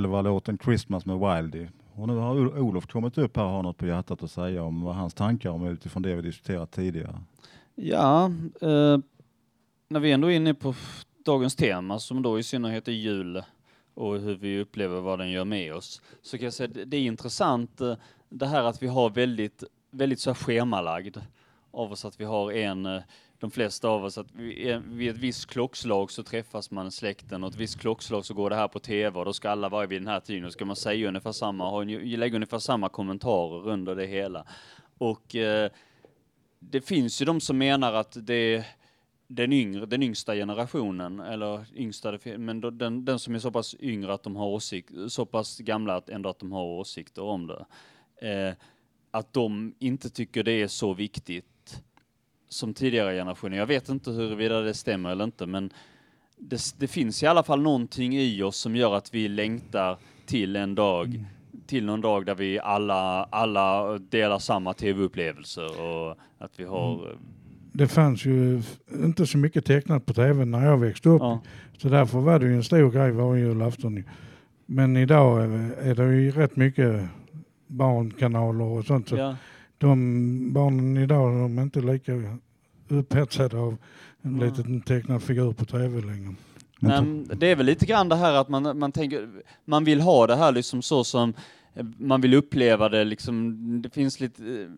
Det 0.00 0.08
var 0.08 0.22
låten 0.22 0.58
Christmas 0.58 1.06
med 1.06 1.18
Wildy. 1.18 1.68
Och 1.94 2.08
nu 2.08 2.16
har 2.16 2.58
Olof 2.58 2.86
kommit 2.86 3.18
upp 3.18 3.36
här 3.36 3.44
och 3.44 3.50
har 3.50 3.62
något 3.62 3.78
på 3.78 3.86
hjärtat 3.86 4.22
att 4.22 4.30
säga 4.30 4.62
om 4.62 4.82
vad 4.82 4.94
hans 4.94 5.14
tankar 5.14 5.50
om 5.50 5.66
utifrån 5.66 6.02
det 6.02 6.14
vi 6.14 6.22
diskuterat 6.22 6.72
tidigare. 6.72 7.20
Ja, 7.74 8.24
eh, 8.60 8.98
när 9.88 10.00
vi 10.00 10.12
ändå 10.12 10.30
är 10.30 10.36
inne 10.36 10.54
på 10.54 10.74
dagens 11.24 11.56
tema 11.56 11.98
som 11.98 12.22
då 12.22 12.38
i 12.38 12.42
synnerhet 12.42 12.88
är 12.88 12.92
jul 12.92 13.42
och 13.94 14.20
hur 14.20 14.34
vi 14.34 14.60
upplever 14.60 15.00
vad 15.00 15.18
den 15.18 15.30
gör 15.30 15.44
med 15.44 15.74
oss, 15.74 16.02
så 16.22 16.38
kan 16.38 16.44
jag 16.44 16.52
säga 16.52 16.68
att 16.68 16.90
det 16.90 16.96
är 16.96 17.00
intressant 17.00 17.80
eh, 17.80 17.94
det 18.28 18.46
här 18.46 18.64
att 18.64 18.82
vi 18.82 18.86
har 18.86 19.10
väldigt, 19.10 19.64
väldigt 19.90 20.20
så 20.20 20.34
schemalagd 20.34 21.16
av 21.70 21.92
oss 21.92 22.04
att 22.04 22.20
vi 22.20 22.24
har 22.24 22.52
en, 22.52 22.86
eh, 22.86 23.02
de 23.42 23.50
flesta 23.50 23.88
av 23.88 24.04
oss, 24.04 24.18
att 24.18 24.34
vid 24.34 25.10
ett 25.10 25.16
visst 25.16 25.46
klockslag 25.46 26.10
så 26.10 26.22
träffas 26.22 26.70
man 26.70 26.90
släkten 26.90 27.44
och 27.44 27.50
ett 27.50 27.56
visst 27.56 27.80
klockslag 27.80 28.24
så 28.24 28.34
går 28.34 28.50
det 28.50 28.56
här 28.56 28.68
på 28.68 28.78
tv 28.78 29.18
och 29.18 29.24
då 29.24 29.32
ska 29.32 29.50
alla 29.50 29.68
vara 29.68 29.86
vid 29.86 30.00
den 30.00 30.08
här 30.08 30.20
tiden 30.20 30.44
och 30.44 30.52
ska 30.52 30.64
man 30.64 30.76
säga 30.76 31.08
ungefär 31.08 31.32
samma, 31.32 31.70
ha, 31.70 31.84
lägga 31.84 32.34
ungefär 32.34 32.58
samma 32.58 32.88
kommentarer 32.88 33.68
under 33.68 33.96
det 33.96 34.06
hela. 34.06 34.46
Och 34.98 35.36
eh, 35.36 35.70
det 36.58 36.80
finns 36.80 37.22
ju 37.22 37.24
de 37.24 37.40
som 37.40 37.58
menar 37.58 37.92
att 37.92 38.16
det 38.20 38.64
den, 39.26 39.52
yngre, 39.52 39.86
den 39.86 40.02
yngsta 40.02 40.34
generationen, 40.34 41.20
eller 41.20 41.64
yngsta, 41.74 42.18
men 42.36 42.60
den, 42.60 43.04
den 43.04 43.18
som 43.18 43.34
är 43.34 43.38
så 43.38 43.50
pass 43.50 43.76
yngre 43.80 44.14
att 44.14 44.22
de 44.22 44.36
har 44.36 44.46
åsikt, 44.46 44.90
så 45.08 45.26
pass 45.26 45.58
gamla 45.58 45.96
att 45.96 46.08
ändå 46.08 46.28
att 46.28 46.38
de 46.38 46.52
har 46.52 46.64
åsikter 46.64 47.22
om 47.22 47.46
det, 47.46 47.64
eh, 48.28 48.54
att 49.10 49.32
de 49.32 49.74
inte 49.78 50.10
tycker 50.10 50.42
det 50.42 50.62
är 50.62 50.68
så 50.68 50.94
viktigt 50.94 51.51
som 52.52 52.74
tidigare 52.74 53.14
generationer. 53.14 53.56
Jag 53.56 53.66
vet 53.66 53.88
inte 53.88 54.10
huruvida 54.10 54.60
det 54.60 54.74
stämmer 54.74 55.10
eller 55.10 55.24
inte, 55.24 55.46
men 55.46 55.70
det, 56.38 56.60
det 56.78 56.86
finns 56.86 57.22
i 57.22 57.26
alla 57.26 57.42
fall 57.42 57.62
någonting 57.62 58.16
i 58.16 58.42
oss 58.42 58.56
som 58.56 58.76
gör 58.76 58.94
att 58.94 59.14
vi 59.14 59.28
längtar 59.28 59.96
till 60.26 60.56
en 60.56 60.74
dag 60.74 61.24
till 61.66 61.84
någon 61.84 62.00
dag 62.00 62.26
där 62.26 62.34
vi 62.34 62.58
alla, 62.58 63.24
alla 63.24 63.98
delar 63.98 64.38
samma 64.38 64.72
tv-upplevelser 64.74 65.80
och 65.80 66.16
att 66.38 66.52
vi 66.56 66.64
har... 66.64 67.16
Det 67.72 67.88
fanns 67.88 68.24
ju 68.26 68.62
inte 68.92 69.26
så 69.26 69.38
mycket 69.38 69.64
tecknat 69.64 70.06
på 70.06 70.14
tv 70.14 70.44
när 70.44 70.66
jag 70.66 70.78
växte 70.78 71.08
upp. 71.08 71.20
Ja. 71.22 71.40
Så 71.78 71.88
därför 71.88 72.18
var 72.20 72.38
det 72.38 72.46
ju 72.46 72.54
en 72.54 72.64
stor 72.64 72.90
grej 72.90 73.10
varje 73.10 73.44
julafton. 73.46 73.96
ju. 73.96 74.04
Men 74.66 74.96
idag 74.96 75.42
är- 75.44 75.72
är 75.90 75.94
det 75.94 76.14
ju 76.14 76.30
rätt 76.30 76.56
mycket 76.56 77.02
barnkanaler 77.66 78.64
och 78.64 78.84
sånt. 78.84 79.08
Så 79.08 79.16
Ja. 79.16 79.36
De 79.82 80.52
barnen 80.52 80.96
idag 80.96 81.32
de 81.42 81.58
är 81.58 81.62
inte 81.62 81.80
lika 81.80 82.38
upphetsade 82.88 83.58
av 83.58 83.76
en 84.22 84.38
Ja. 84.40 84.44
liten 84.46 84.80
tecknad 84.80 85.22
figur 85.22 85.52
på 85.52 85.64
tv 85.64 86.00
längre. 86.00 86.34
Men 86.80 87.28
det 87.36 87.46
är 87.46 87.56
väl 87.56 87.66
lite 87.66 87.86
grann 87.86 88.08
det 88.08 88.16
här 88.16 88.32
att 88.32 88.48
man, 88.48 88.78
man 88.78 88.92
tänker, 88.92 89.28
man 89.64 89.84
vill 89.84 90.00
ha 90.00 90.26
det 90.26 90.36
här 90.36 90.52
liksom 90.52 90.82
så 90.82 91.04
som 91.04 91.34
eh, 91.74 91.84
man 91.98 92.20
vill 92.20 92.34
uppleva 92.34 92.88
det 92.88 93.04
liksom, 93.04 93.56
det 93.82 93.90
finns 93.90 94.20
lite 94.20 94.42
eh, 94.42 94.68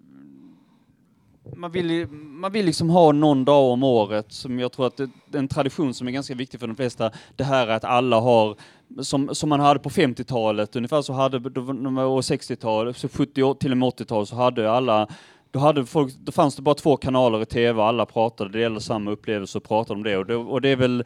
man 1.57 1.73
vill, 1.73 2.07
man 2.11 2.53
vill 2.53 2.67
liksom 2.67 2.90
ha 2.90 3.12
någon 3.12 3.45
dag 3.45 3.73
om 3.73 3.83
året 3.83 4.33
som 4.33 4.59
jag 4.59 4.73
tror 4.73 4.87
att 4.87 4.97
det 4.97 5.11
är 5.33 5.38
en 5.38 5.49
tradition 5.49 5.95
som 5.95 6.09
är 6.09 6.12
ganska 6.12 6.35
viktig 6.35 6.61
för 6.61 6.67
de 6.67 6.77
flesta. 6.77 7.11
Det 7.37 7.45
här 7.45 7.69
att 7.69 7.85
alla 7.85 8.21
har, 8.21 8.57
som, 9.02 9.35
som 9.35 9.48
man 9.48 9.61
hade 9.61 9.80
på 9.80 9.88
50-talet, 9.90 10.76
ungefär 10.76 11.02
så 11.02 11.12
hade, 11.12 11.38
då, 11.38 11.61
och 11.61 12.20
60-talet, 12.20 12.96
70 13.12 13.54
till 13.54 13.70
och 13.70 13.78
med 13.78 13.88
80-talet 13.88 14.28
så 14.28 14.37
hade 14.37 14.70
alla 14.70 15.09
då, 15.54 15.61
hade 15.61 15.87
folk, 15.87 16.14
då 16.14 16.33
fanns 16.33 16.57
det 16.57 16.62
bara 16.62 16.74
två 16.74 16.96
kanaler 16.96 17.42
i 17.42 17.46
tv, 17.46 17.80
och 17.80 17.87
alla 17.87 18.07
pratade, 18.07 18.50
det 18.50 18.61
gällde 18.61 18.80
samma 18.80 19.11
upplevelse 19.11 19.59
och 19.59 19.64
pratade 19.64 19.96
om 19.96 20.02
det. 20.02 20.16
Och 20.16 20.26
det, 20.26 20.37
och 20.37 20.61
det 20.61 20.68
är 20.68 20.76
väl, 20.76 21.04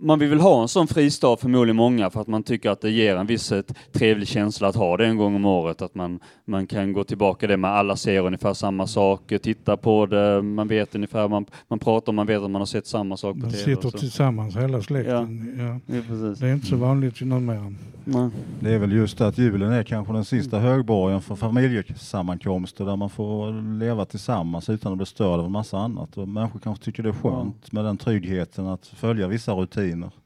man 0.00 0.18
vill 0.18 0.28
väl 0.28 0.40
ha 0.40 0.62
en 0.62 0.68
sån 0.68 0.86
fristad, 0.86 1.36
förmodligen 1.36 1.76
många, 1.76 2.10
för 2.10 2.20
att 2.20 2.26
man 2.26 2.42
tycker 2.42 2.70
att 2.70 2.80
det 2.80 2.90
ger 2.90 3.16
en 3.16 3.26
viss 3.26 3.52
trevlig 3.92 4.28
känsla 4.28 4.68
att 4.68 4.76
ha 4.76 4.96
det 4.96 5.06
en 5.06 5.16
gång 5.16 5.34
om 5.34 5.44
året. 5.44 5.82
Att 5.82 5.94
man, 5.94 6.20
man 6.44 6.66
kan 6.66 6.92
gå 6.92 7.04
tillbaka 7.04 7.46
det 7.46 7.56
med 7.56 7.70
alla 7.70 7.96
ser 7.96 8.26
ungefär 8.26 8.54
samma 8.54 8.86
saker, 8.86 9.38
titta 9.38 9.76
på 9.76 10.06
det, 10.06 10.42
man 10.42 10.68
vet 10.68 10.94
ungefär, 10.94 11.28
man, 11.28 11.46
man 11.68 11.78
pratar 11.78 12.12
om, 12.12 12.16
man 12.16 12.26
vet 12.26 12.42
att 12.42 12.50
man 12.50 12.60
har 12.60 12.66
sett 12.66 12.86
samma 12.86 13.16
sak 13.16 13.36
på 13.36 13.42
tv. 13.42 13.56
sitter 13.56 13.86
och 13.86 13.92
så. 13.92 13.98
tillsammans 13.98 14.56
hela 14.56 14.82
släkten. 14.82 15.54
Ja. 15.58 15.94
Ja, 15.94 16.02
precis. 16.08 16.38
Det 16.38 16.48
är 16.48 16.52
inte 16.52 16.66
så 16.66 16.76
vanligt 16.76 17.20
numera. 17.20 17.72
Nej. 18.04 18.30
Det 18.60 18.72
är 18.72 18.78
väl 18.78 18.92
just 18.92 19.18
det 19.18 19.26
att 19.26 19.38
julen 19.38 19.72
är 19.72 19.82
kanske 19.82 20.12
den 20.12 20.24
sista 20.24 20.58
högborgen 20.58 21.20
för 21.20 21.36
familjesammankomster 21.36 22.84
där 22.84 22.96
man 22.96 23.10
får 23.10 23.78
leva 23.78 24.04
tillsammans 24.04 24.68
utan 24.68 24.92
att 24.92 24.98
bli 24.98 25.06
störd 25.06 25.40
av 25.40 25.46
en 25.46 25.52
massa 25.52 25.78
annat. 25.78 26.16
Och 26.16 26.28
människor 26.28 26.60
kanske 26.60 26.84
tycker 26.84 27.02
det 27.02 27.08
är 27.08 27.12
skönt 27.12 27.72
med 27.72 27.84
den 27.84 27.96
tryggheten 27.96 28.66
att 28.66 28.86
följa 28.86 29.28
vissa 29.28 29.52
rutiner. 29.52 29.83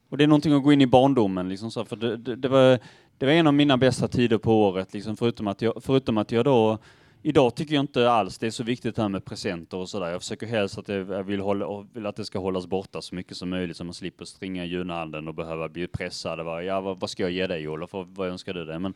Och 0.09 0.17
det 0.17 0.23
är 0.23 0.27
någonting 0.27 0.53
att 0.53 0.63
gå 0.63 0.73
in 0.73 0.81
i 0.81 0.87
barndomen, 0.87 1.49
liksom 1.49 1.71
så, 1.71 1.85
för 1.85 1.95
det, 1.95 2.17
det, 2.17 2.35
det, 2.35 2.47
var, 2.47 2.79
det 3.17 3.25
var 3.25 3.33
en 3.33 3.47
av 3.47 3.53
mina 3.53 3.77
bästa 3.77 4.07
tider 4.07 4.37
på 4.37 4.63
året, 4.63 4.93
liksom, 4.93 5.17
förutom, 5.17 5.47
att 5.47 5.61
jag, 5.61 5.73
förutom 5.83 6.17
att 6.17 6.31
jag 6.31 6.45
då 6.45 6.77
Idag 7.21 7.55
tycker 7.55 7.75
jag 7.75 7.83
inte 7.83 8.11
alls 8.11 8.37
det 8.37 8.47
är 8.47 8.51
så 8.51 8.63
viktigt 8.63 8.97
här 8.97 9.09
med 9.09 9.25
presenter 9.25 9.77
och 9.77 9.89
sådär. 9.89 10.09
Jag 10.09 10.21
försöker 10.21 10.47
helst 10.47 10.77
att 10.77 10.89
jag, 10.89 11.23
vill, 11.23 11.39
hålla, 11.39 11.65
och 11.65 11.85
vill 11.93 12.05
att 12.05 12.15
det 12.15 12.25
ska 12.25 12.39
hållas 12.39 12.67
borta 12.67 13.01
så 13.01 13.15
mycket 13.15 13.37
som 13.37 13.49
möjligt 13.49 13.77
så 13.77 13.83
man 13.83 13.93
slipper 13.93 14.25
stringa 14.25 14.65
i 14.65 14.67
julhandeln 14.67 15.27
och 15.27 15.33
behöva 15.33 15.69
bli 15.69 15.87
pressad. 15.87 16.45
Var, 16.45 16.61
ja, 16.61 16.81
vad, 16.81 16.99
vad 16.99 17.09
ska 17.09 17.23
jag 17.23 17.31
ge 17.31 17.47
dig 17.47 17.67
Olof? 17.67 17.93
Vad, 17.93 18.07
vad 18.07 18.27
önskar 18.27 18.53
du 18.53 18.65
dig? 18.65 18.79
Men, 18.79 18.93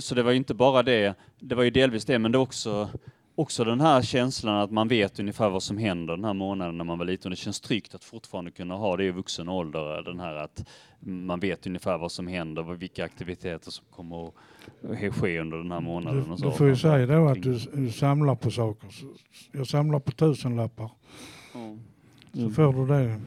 så 0.00 0.14
det 0.14 0.22
var 0.22 0.30
ju 0.30 0.36
inte 0.36 0.54
bara 0.54 0.82
det, 0.82 1.14
det 1.40 1.54
var 1.54 1.62
ju 1.62 1.70
delvis 1.70 2.04
det, 2.04 2.18
men 2.18 2.32
det 2.32 2.38
var 2.38 2.42
också, 2.42 2.88
också 3.34 3.64
den 3.64 3.80
här 3.80 4.02
känslan 4.02 4.54
att 4.56 4.70
man 4.70 4.88
vet 4.88 5.20
ungefär 5.20 5.50
vad 5.50 5.62
som 5.62 5.78
händer 5.78 6.16
den 6.16 6.24
här 6.24 6.34
månaden 6.34 6.78
när 6.78 6.84
man 6.84 6.98
var 6.98 7.06
liten. 7.06 7.26
Och 7.26 7.30
det 7.30 7.36
känns 7.36 7.60
tryggt 7.60 7.94
att 7.94 8.04
fortfarande 8.04 8.50
kunna 8.50 8.74
ha 8.74 8.96
det 8.96 9.04
i 9.04 9.10
vuxen 9.10 9.48
ålder, 9.48 10.02
den 10.02 10.20
här 10.20 10.34
att 10.34 10.68
man 11.00 11.40
vet 11.40 11.66
ungefär 11.66 11.98
vad 11.98 12.12
som 12.12 12.26
händer, 12.26 12.62
vilka 12.62 13.04
aktiviteter 13.04 13.70
som 13.70 13.84
kommer 13.90 14.26
att 14.26 15.14
ske 15.14 15.40
under 15.40 15.56
den 15.56 15.72
här 15.72 15.80
månaden. 15.80 16.30
och 16.30 16.36
Du, 16.36 16.42
så. 16.42 16.44
du 16.50 16.56
får 16.56 16.66
ju 16.66 16.76
säga 16.76 17.06
då 17.06 17.28
att 17.28 17.42
du, 17.42 17.58
du 17.72 17.90
samlar 17.90 18.34
på 18.34 18.50
saker. 18.50 18.88
Jag 19.52 19.66
samlar 19.66 19.98
på 20.00 20.10
tusenlappar. 20.12 20.90
Ja. 21.54 21.76
Så 22.32 22.50
får 22.50 22.72
du 22.72 22.86
det. 22.86 23.20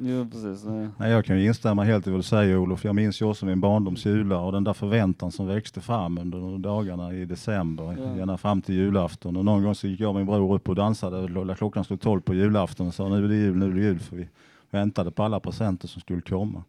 Jo, 0.00 0.26
precis. 0.32 0.64
Nej. 0.64 0.88
Nej, 0.98 1.10
jag 1.10 1.24
kan 1.24 1.38
ju 1.40 1.46
instämma 1.46 1.84
helt 1.84 2.06
i 2.06 2.10
vad 2.10 2.18
du 2.18 2.22
säger 2.22 2.56
Olof. 2.56 2.84
Jag 2.84 2.94
minns 2.94 3.22
ju 3.22 3.26
också 3.26 3.46
min 3.46 3.60
barndoms 3.60 4.06
jular 4.06 4.38
och 4.40 4.52
den 4.52 4.64
där 4.64 4.72
förväntan 4.72 5.32
som 5.32 5.46
växte 5.46 5.80
fram 5.80 6.18
under 6.18 6.38
de 6.38 6.62
dagarna 6.62 7.12
i 7.14 7.24
december, 7.24 7.96
Ja. 7.98 8.16
gärna 8.16 8.36
fram 8.38 8.62
till 8.62 8.74
julafton. 8.74 9.36
Och 9.36 9.44
någon 9.44 9.62
gång 9.62 9.74
så 9.74 9.86
gick 9.86 10.00
jag 10.00 10.08
och 10.08 10.14
min 10.14 10.26
bror 10.26 10.54
upp 10.54 10.68
och 10.68 10.74
dansade 10.74 11.54
klockan 11.56 11.84
slog 11.84 12.00
tolv 12.00 12.20
på 12.20 12.34
julafton 12.34 12.86
och 12.86 12.94
sa 12.94 13.08
nu 13.08 13.24
är 13.24 13.28
det 13.28 13.34
jul, 13.36 13.56
nu 13.56 13.66
är 13.66 13.74
det 13.74 13.80
jul. 13.80 13.98
För 13.98 14.16
vi 14.16 14.28
väntade 14.70 15.10
på 15.10 15.22
alla 15.22 15.40
presenter 15.40 15.88
som 15.88 16.00
skulle 16.00 16.20
komma. 16.20 16.62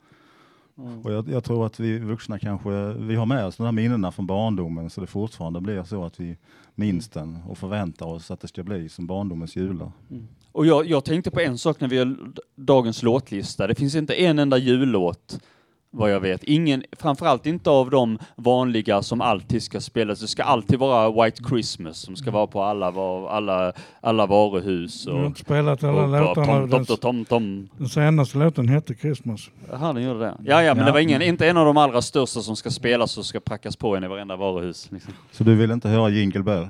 Och 1.03 1.11
jag, 1.11 1.29
jag 1.29 1.43
tror 1.43 1.65
att 1.65 1.79
vi 1.79 1.99
vuxna 1.99 2.39
kanske, 2.39 2.93
vi 2.93 3.15
har 3.15 3.25
med 3.25 3.45
oss 3.45 3.57
de 3.57 3.63
här 3.63 3.71
minnena 3.71 4.11
från 4.11 4.27
barndomen 4.27 4.89
så 4.89 5.01
det 5.01 5.07
fortfarande 5.07 5.61
blir 5.61 5.83
så 5.83 6.03
att 6.03 6.19
vi 6.19 6.37
minns 6.75 7.09
den 7.09 7.37
och 7.47 7.57
förväntar 7.57 8.05
oss 8.05 8.31
att 8.31 8.39
det 8.39 8.47
ska 8.47 8.63
bli 8.63 8.89
som 8.89 9.07
barndomens 9.07 9.55
jular. 9.55 9.91
Och 10.51 10.65
jag, 10.65 10.85
jag 10.85 11.05
tänkte 11.05 11.31
på 11.31 11.39
en 11.39 11.57
sak 11.57 11.79
när 11.79 11.87
vi 11.87 11.95
gör 11.95 12.17
dagens 12.55 13.03
låtlista. 13.03 13.67
Det 13.67 13.75
finns 13.75 13.95
inte 13.95 14.13
en 14.13 14.39
enda 14.39 14.57
jullåt 14.57 15.39
Vad 15.97 16.11
jag 16.11 16.19
vet. 16.19 16.43
Ingen, 16.43 16.83
framförallt 16.91 17.45
inte 17.45 17.69
av 17.69 17.89
de 17.89 18.17
vanliga 18.35 19.01
som 19.01 19.21
alltid 19.21 19.63
ska 19.63 19.81
spelas. 19.81 20.19
Det 20.19 20.27
ska 20.27 20.43
alltid 20.43 20.79
vara 20.79 21.23
White 21.25 21.43
Christmas 21.49 21.97
som 21.97 22.15
ska 22.15 22.31
vara 22.31 22.47
på 22.47 22.61
alla, 22.63 22.91
var- 22.91 23.29
alla, 23.29 23.73
alla 24.01 24.25
varuhus. 24.25 25.03
Du 25.03 25.11
har 25.11 25.19
Och, 25.19 25.25
inte 25.25 25.39
spelat 25.39 25.83
alla 25.83 26.01
och, 26.03 26.09
låtarna. 26.35 26.67
tom, 26.67 26.85
tom, 26.85 26.97
tom, 26.97 27.25
tom. 27.25 27.69
den 27.77 27.89
senaste 27.89 28.37
låten 28.37 28.67
hette 28.69 28.93
Christmas. 28.95 29.49
Jaha, 29.71 29.93
den 29.93 30.03
gjorde 30.03 30.19
det. 30.19 30.35
Ja, 30.43 30.63
ja, 30.63 30.73
men 30.73 30.77
Ja. 30.81 30.85
det 30.85 30.91
var 30.91 30.99
ingen, 30.99 31.21
inte 31.21 31.47
en 31.49 31.57
av 31.57 31.65
de 31.65 31.77
allra 31.77 32.01
största 32.01 32.39
som 32.41 32.55
ska 32.55 32.69
spelas 32.69 33.17
och 33.17 33.25
ska 33.25 33.39
prackas 33.39 33.75
på 33.75 33.95
en 33.95 34.03
i 34.03 34.07
varenda 34.07 34.35
varuhus. 34.35 34.91
Liksom. 34.91 35.13
Så 35.31 35.43
du 35.43 35.55
vill 35.55 35.71
inte 35.71 35.89
höra 35.89 36.09
Jingle 36.09 36.43
Bell? 36.43 36.67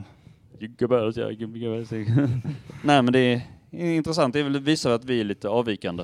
Gubbar, 0.59 1.13
ja, 1.15 1.29
gubbar, 1.29 1.57
gubbar. 1.59 2.41
Nej, 2.83 3.01
men 3.01 3.13
det 3.13 3.41
är 3.71 3.95
intressant. 3.95 4.33
Det 4.33 4.43
visar 4.43 4.91
att 4.91 5.05
vi 5.05 5.19
är 5.19 5.23
lite 5.23 5.49
avvikande 5.49 6.03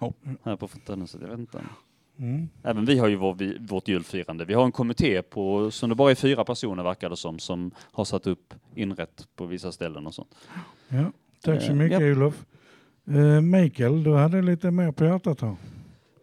Ja. 0.00 0.12
här 0.44 0.56
på 0.56 0.68
Fontänhuset. 0.68 1.20
Jag 1.20 1.28
vet 1.28 1.38
inte. 1.38 1.58
Mm. 2.20 2.48
Även 2.62 2.84
vi 2.84 2.98
har 2.98 3.08
ju 3.08 3.16
vår, 3.16 3.58
vårt 3.68 3.88
julfirande. 3.88 4.44
Vi 4.44 4.54
har 4.54 4.64
en 4.64 4.72
kommitté 4.72 5.22
på, 5.22 5.70
som 5.70 5.88
det 5.88 5.94
bara 5.94 6.10
är 6.10 6.14
fyra 6.14 6.44
personer 6.44 6.82
verkar 6.82 7.10
det 7.10 7.16
som, 7.16 7.38
som 7.38 7.70
har 7.78 8.04
satt 8.04 8.26
upp 8.26 8.54
inrätt 8.74 9.28
på 9.36 9.46
vissa 9.46 9.72
ställen 9.72 10.06
och 10.06 10.14
sånt. 10.14 10.34
Ja, 10.88 11.12
tack 11.44 11.62
så 11.62 11.70
Eh, 11.70 11.74
mycket 11.76 12.00
ja. 12.00 12.06
Olof. 12.12 12.44
Uh, 13.10 13.40
Mikael, 13.40 14.02
du 14.02 14.14
hade 14.14 14.42
lite 14.42 14.70
mer 14.70 14.92
på 14.92 15.04
hjärtat 15.04 15.40
här. 15.40 15.56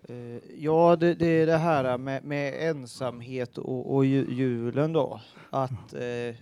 Eh, 0.09 0.39
Ja, 0.59 0.95
det, 0.95 1.13
det 1.13 1.25
är 1.27 1.45
det 1.45 1.57
här 1.57 1.97
med, 1.97 2.23
med 2.23 2.69
ensamhet 2.69 3.57
och, 3.57 3.95
och 3.95 4.05
ju- 4.05 4.27
julen 4.33 4.93
då. 4.93 5.21
Att 5.49 5.93
eh, 5.93 6.35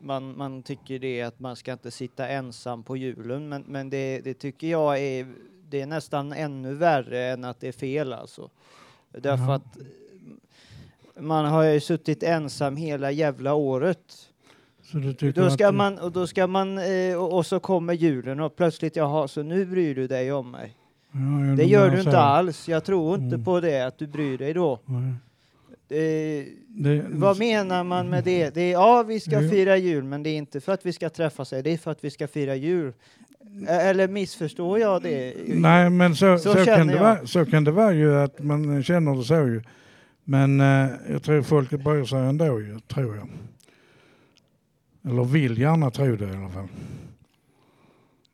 man, 0.00 0.36
man 0.36 0.62
tycker 0.62 0.98
det 0.98 1.22
att 1.22 1.40
man 1.40 1.56
ska 1.56 1.72
inte 1.72 1.90
sitta 1.90 2.28
ensam 2.28 2.82
på 2.82 2.96
julen, 2.96 3.48
men, 3.48 3.62
men 3.66 3.90
det, 3.90 4.20
det 4.24 4.34
tycker 4.34 4.66
jag 4.66 5.00
är, 5.00 5.26
det 5.74 5.80
är 5.80 5.86
nästan 5.86 6.32
ännu 6.32 6.74
värre 6.74 7.24
än 7.32 7.44
att 7.44 7.60
det 7.60 7.68
är 7.68 7.72
fel 7.72 8.12
alltså. 8.12 8.50
Därför 9.10 9.44
Ja. 9.44 9.54
att 9.54 9.76
man 11.20 11.44
har 11.44 11.62
ju 11.64 11.80
suttit 11.80 12.22
ensam 12.22 12.76
hela 12.76 13.10
jävla 13.10 13.54
året. 13.54 13.98
Då 15.34 15.50
ska 15.50 15.72
man, 15.72 15.98
och 15.98 16.12
då 16.12 16.26
ska 16.26 16.46
man, 16.46 16.78
eh, 16.78 17.16
och, 17.16 17.46
så 17.46 17.60
kommer 17.60 17.92
julen 17.94 18.40
och 18.40 18.56
plötsligt, 18.56 18.96
jaha, 18.96 19.28
så 19.28 19.42
nu 19.42 19.66
bryr 19.66 19.94
du 19.94 20.06
dig 20.06 20.32
om 20.32 20.50
mig. 20.50 20.76
Ja, 21.12 21.56
Det 21.56 21.64
gör 21.64 21.90
du 21.90 21.98
inte 22.00 22.18
alls. 22.18 22.68
Jag 22.68 22.84
tror 22.84 23.14
inte 23.18 23.34
Mm. 23.34 23.44
på 23.44 23.60
det, 23.60 23.80
att 23.80 23.98
du 23.98 24.06
bryr 24.06 24.38
dig 24.38 24.54
då. 24.54 24.78
Nej. 24.84 25.12
Eh, 25.88 26.44
Det, 26.68 27.04
vad 27.08 27.38
menar 27.38 27.84
man 27.84 28.08
med 28.10 28.24
det? 28.24 28.54
det 28.54 28.60
är, 28.60 28.72
ja, 28.72 29.02
vi 29.02 29.20
ska 29.20 29.40
fira 29.50 29.76
jul, 29.76 30.04
men 30.04 30.22
det 30.22 30.30
är 30.30 30.36
inte 30.36 30.60
för 30.60 30.72
att 30.72 30.86
vi 30.86 30.92
ska 30.92 31.08
träffa 31.10 31.44
sig, 31.44 31.62
det 31.62 31.70
är 31.72 31.78
för 31.78 31.90
att 31.90 32.04
vi 32.04 32.10
ska 32.10 32.28
fira 32.28 32.54
jul. 32.54 32.92
Eller 33.68 34.08
missförstår 34.08 34.78
jag 34.78 35.02
det? 35.02 35.34
Nej, 35.46 35.90
men 35.90 36.16
så, 36.16 36.38
Så 36.38 36.52
så, 36.54 36.64
kan 36.64 36.86
det 36.86 36.98
vara, 36.98 37.26
så 37.26 37.46
kan 37.46 37.64
det 37.64 37.70
vara 37.70 37.92
ju 37.92 38.16
att 38.16 38.42
man 38.42 38.82
känner 38.82 39.16
det 39.16 39.24
så 39.24 39.34
ju. 39.34 39.62
Men 40.24 40.60
eh, 40.60 40.90
jag 41.10 41.22
tror 41.22 41.42
folket 41.42 41.84
bryr 41.84 42.04
sig 42.04 42.18
ändå 42.18 42.60
ju, 42.60 42.80
tror 42.80 43.16
jag. 43.16 43.28
Eller 45.12 45.24
vill 45.24 45.58
gärna 45.58 45.90
tro 45.90 46.16
det 46.16 46.24
i 46.24 46.36
alla 46.36 46.48
fall. 46.48 46.68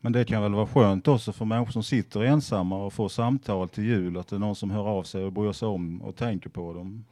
Men 0.00 0.12
det 0.12 0.24
kan 0.24 0.42
väl 0.42 0.54
vara 0.54 0.66
skönt 0.66 1.09
också 1.09 1.33
för 1.33 1.44
människor 1.44 1.72
som 1.72 1.83
sitter 1.83 2.22
ensamma 2.22 2.85
och 2.85 2.92
får 2.92 3.09
samtal 3.09 3.68
till 3.68 3.85
jul, 3.85 4.16
att 4.16 4.28
det 4.28 4.37
är 4.37 4.40
någon 4.40 4.56
som 4.56 4.70
hör 4.70 4.88
av 4.88 5.02
sig 5.02 5.24
och 5.24 5.33
bryr 5.33 5.52
sig 5.52 5.68
om 5.68 6.02
och 6.02 6.16
tänker 6.16 6.50
på 6.50 6.72
dem. 6.72 7.04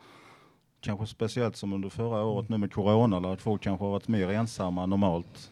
Kanske 0.80 1.06
speciellt 1.06 1.56
som 1.56 1.72
under 1.72 1.88
förra 1.88 2.22
året 2.22 2.48
nu 2.48 2.58
med 2.58 2.72
corona, 2.72 3.20
där 3.20 3.32
att 3.32 3.42
folk 3.42 3.62
kanske 3.62 3.84
har 3.84 3.90
varit 3.90 4.08
mer 4.08 4.28
ensamma 4.28 4.82
än 4.82 4.90
normalt. 4.90 5.50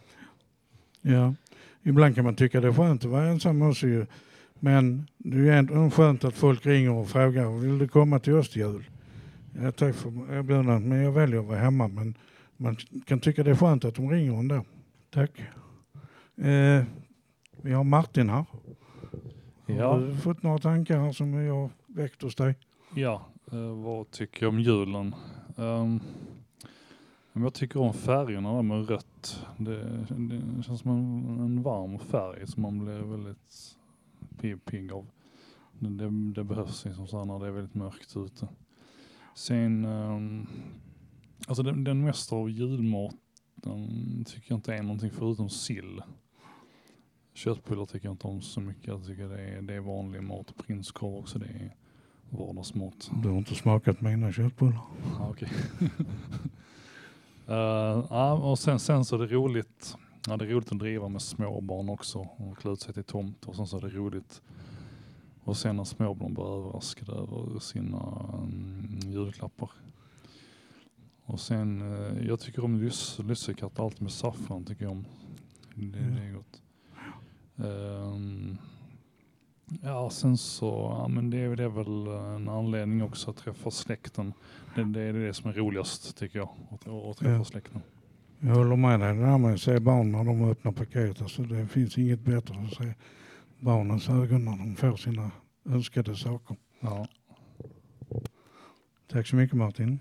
Ja. 1.00 1.34
Ibland 1.86 2.14
kan 2.14 2.24
man 2.24 2.34
tycka 2.34 2.60
det 2.60 2.68
är 2.68 2.72
skönt 2.72 3.04
att 3.04 3.10
vara 3.10 3.24
ensam 3.26 3.62
också 3.62 3.86
ju. 3.86 4.06
Men 4.60 5.06
det 5.18 5.36
är 5.36 5.40
ju 5.40 5.50
ändå 5.50 5.90
skönt 5.90 6.24
att 6.24 6.34
folk 6.34 6.66
ringer 6.66 6.90
och 6.92 7.08
frågar, 7.08 7.58
vill 7.60 7.78
du 7.78 7.88
komma 7.88 8.18
till 8.18 8.34
oss 8.34 8.50
till 8.50 8.62
jul? 8.62 8.84
Ja, 9.62 9.72
tack 9.72 9.94
för 9.94 10.08
erbjudandet, 10.34 10.82
men 10.82 10.98
jag 10.98 11.12
väljer 11.12 11.40
att 11.40 11.46
vara 11.46 11.58
hemma. 11.58 11.88
Men 11.88 12.14
man 12.56 12.76
kan 13.06 13.20
tycka 13.20 13.42
det 13.42 13.50
är 13.50 13.56
skönt 13.56 13.84
att 13.84 13.94
de 13.94 14.10
ringer 14.10 14.38
ändå. 14.38 14.64
Tack. 15.14 15.30
Eh, 16.36 16.84
vi 17.62 17.72
har 17.72 17.84
Martin 17.84 18.28
här. 18.28 18.44
Har 19.66 19.74
Ja, 19.74 19.96
du 19.96 20.16
fått 20.16 20.42
några 20.42 20.58
tankar 20.58 20.98
här 20.98 21.12
som 21.12 21.34
jag 21.34 21.54
har 21.54 21.70
väckt 21.86 22.22
hos 22.22 22.34
dig? 22.34 22.54
ja. 22.94 23.26
Eh, 23.52 23.82
vad 23.84 24.10
tycker 24.10 24.46
jag 24.46 24.48
om 24.48 24.60
julen? 24.60 25.14
Um, 25.56 26.00
jag 27.42 27.54
tycker 27.54 27.80
om 27.80 27.94
färgerna 27.94 28.54
där 28.54 28.62
med 28.62 28.88
rött. 28.88 29.46
Det, 29.56 30.06
det 30.08 30.62
känns 30.62 30.80
som 30.80 30.90
en, 30.90 31.40
en 31.40 31.62
varm 31.62 31.98
färg 31.98 32.46
som 32.46 32.62
man 32.62 32.78
blir 32.78 32.98
väldigt 32.98 33.76
pigg, 34.64 34.92
av. 34.92 35.06
Det, 35.78 35.88
det, 35.88 36.32
det 36.34 36.44
behövs 36.44 36.84
liksom 36.84 37.06
så 37.06 37.18
här 37.18 37.24
när 37.24 37.38
det 37.38 37.46
är 37.46 37.50
väldigt 37.50 37.74
mörkt 37.74 38.16
ute. 38.16 38.48
Sen, 39.34 39.84
um, 39.84 40.46
alltså 41.46 41.62
den, 41.62 41.84
den 41.84 42.04
mesta 42.04 42.36
av 42.36 42.50
julmaten 42.50 44.24
tycker 44.26 44.52
jag 44.52 44.58
inte 44.58 44.74
är 44.74 44.82
någonting 44.82 45.10
förutom 45.10 45.48
sill. 45.48 46.02
Köttbullar 47.34 47.86
tycker 47.86 48.06
jag 48.06 48.14
inte 48.14 48.26
om 48.26 48.42
så 48.42 48.60
mycket. 48.60 48.86
Jag 48.86 49.06
tycker 49.06 49.28
det 49.28 49.40
är, 49.40 49.62
det 49.62 49.74
är 49.74 49.80
vanlig 49.80 50.22
mat. 50.22 50.54
Prinskorv 50.66 51.16
också, 51.16 51.38
det 51.38 51.46
är 51.46 51.74
vardagsmat. 52.30 53.10
Du 53.22 53.28
har 53.28 53.38
inte 53.38 53.54
smakat 53.54 54.00
mina 54.00 54.32
köttbullar? 54.32 54.80
Ja, 55.18 55.28
okej. 55.30 55.50
Eh, 57.48 58.04
ja, 58.10 58.32
och 58.32 58.58
sen, 58.58 58.78
sen 58.78 59.04
så 59.04 59.14
är 59.16 59.18
det 59.18 59.26
roligt. 59.34 59.96
Ja, 60.28 60.36
det 60.36 60.44
är 60.44 60.48
roligt 60.48 60.72
att 60.72 60.78
driva 60.78 61.08
med 61.08 61.22
småbarn 61.22 61.88
också 61.88 62.18
och 62.18 62.58
klä 62.58 62.70
ut 62.72 62.80
sig 62.80 62.94
till 62.94 63.04
tomte 63.04 63.48
och 63.48 63.56
sen 63.56 63.66
så 63.66 63.76
är 63.76 63.80
det 63.80 63.88
roligt 63.88 64.42
och 65.44 65.56
sen 65.56 65.76
när 65.76 65.84
småbarn 65.84 66.34
blir 66.34 66.58
överraskade 66.58 67.12
över 67.12 67.58
sina 67.58 67.98
um, 68.42 68.98
julklappar. 69.04 69.70
Och 71.24 71.40
sen, 71.40 71.94
eh, 71.94 72.26
jag 72.26 72.40
tycker 72.40 72.64
om 72.64 72.76
lys- 72.82 73.22
lussekatter, 73.22 73.82
allt 73.82 74.00
med 74.00 74.12
saffran 74.12 74.64
tycker 74.64 74.84
jag 74.84 74.92
om. 74.92 75.04
Det, 75.74 75.98
det 75.98 76.22
är 76.22 76.32
gott. 76.32 76.62
Ehm, 77.56 78.56
ja, 79.86 80.10
sen 80.10 80.36
så, 80.36 80.96
ja 81.00 81.08
men 81.08 81.30
det 81.30 81.38
är, 81.38 81.56
det 81.56 81.64
är 81.64 81.68
väl 81.68 82.06
en 82.36 82.48
anledning 82.48 83.02
också 83.02 83.30
att 83.30 83.36
träffa 83.36 83.70
släkten. 83.70 84.32
Det, 84.74 84.84
det 84.84 85.00
är 85.00 85.12
det 85.12 85.34
som 85.34 85.50
är 85.50 85.54
roligast 85.54 86.16
tycker 86.18 86.38
jag, 86.38 86.48
att, 86.70 86.88
att 86.88 87.16
träffa 87.16 87.32
Ja. 87.34 87.44
släkten. 87.44 87.82
Jag 88.40 88.54
håller 88.54 88.76
med 88.76 89.00
dig. 89.00 89.14
Det 89.14 89.20
där 89.20 89.38
med 89.38 89.54
att 89.54 89.60
se 89.60 89.80
barn 89.80 90.12
när 90.12 90.24
de 90.24 90.50
öppnar 90.50 90.72
paket. 90.72 91.22
Alltså 91.22 91.42
det 91.42 91.66
finns 91.66 91.98
inget 91.98 92.20
bättre 92.20 92.54
än 92.54 92.64
att 92.66 92.74
se 92.74 92.94
barnens 93.60 94.08
ögon 94.08 94.44
när 94.44 94.56
de 94.56 94.76
får 94.76 94.96
sina 94.96 95.30
önskade 95.64 96.16
saker. 96.16 96.56
Ja. 96.80 97.06
Tack 99.10 99.26
så 99.26 99.36
mycket 99.36 99.56
Martin. 99.56 99.98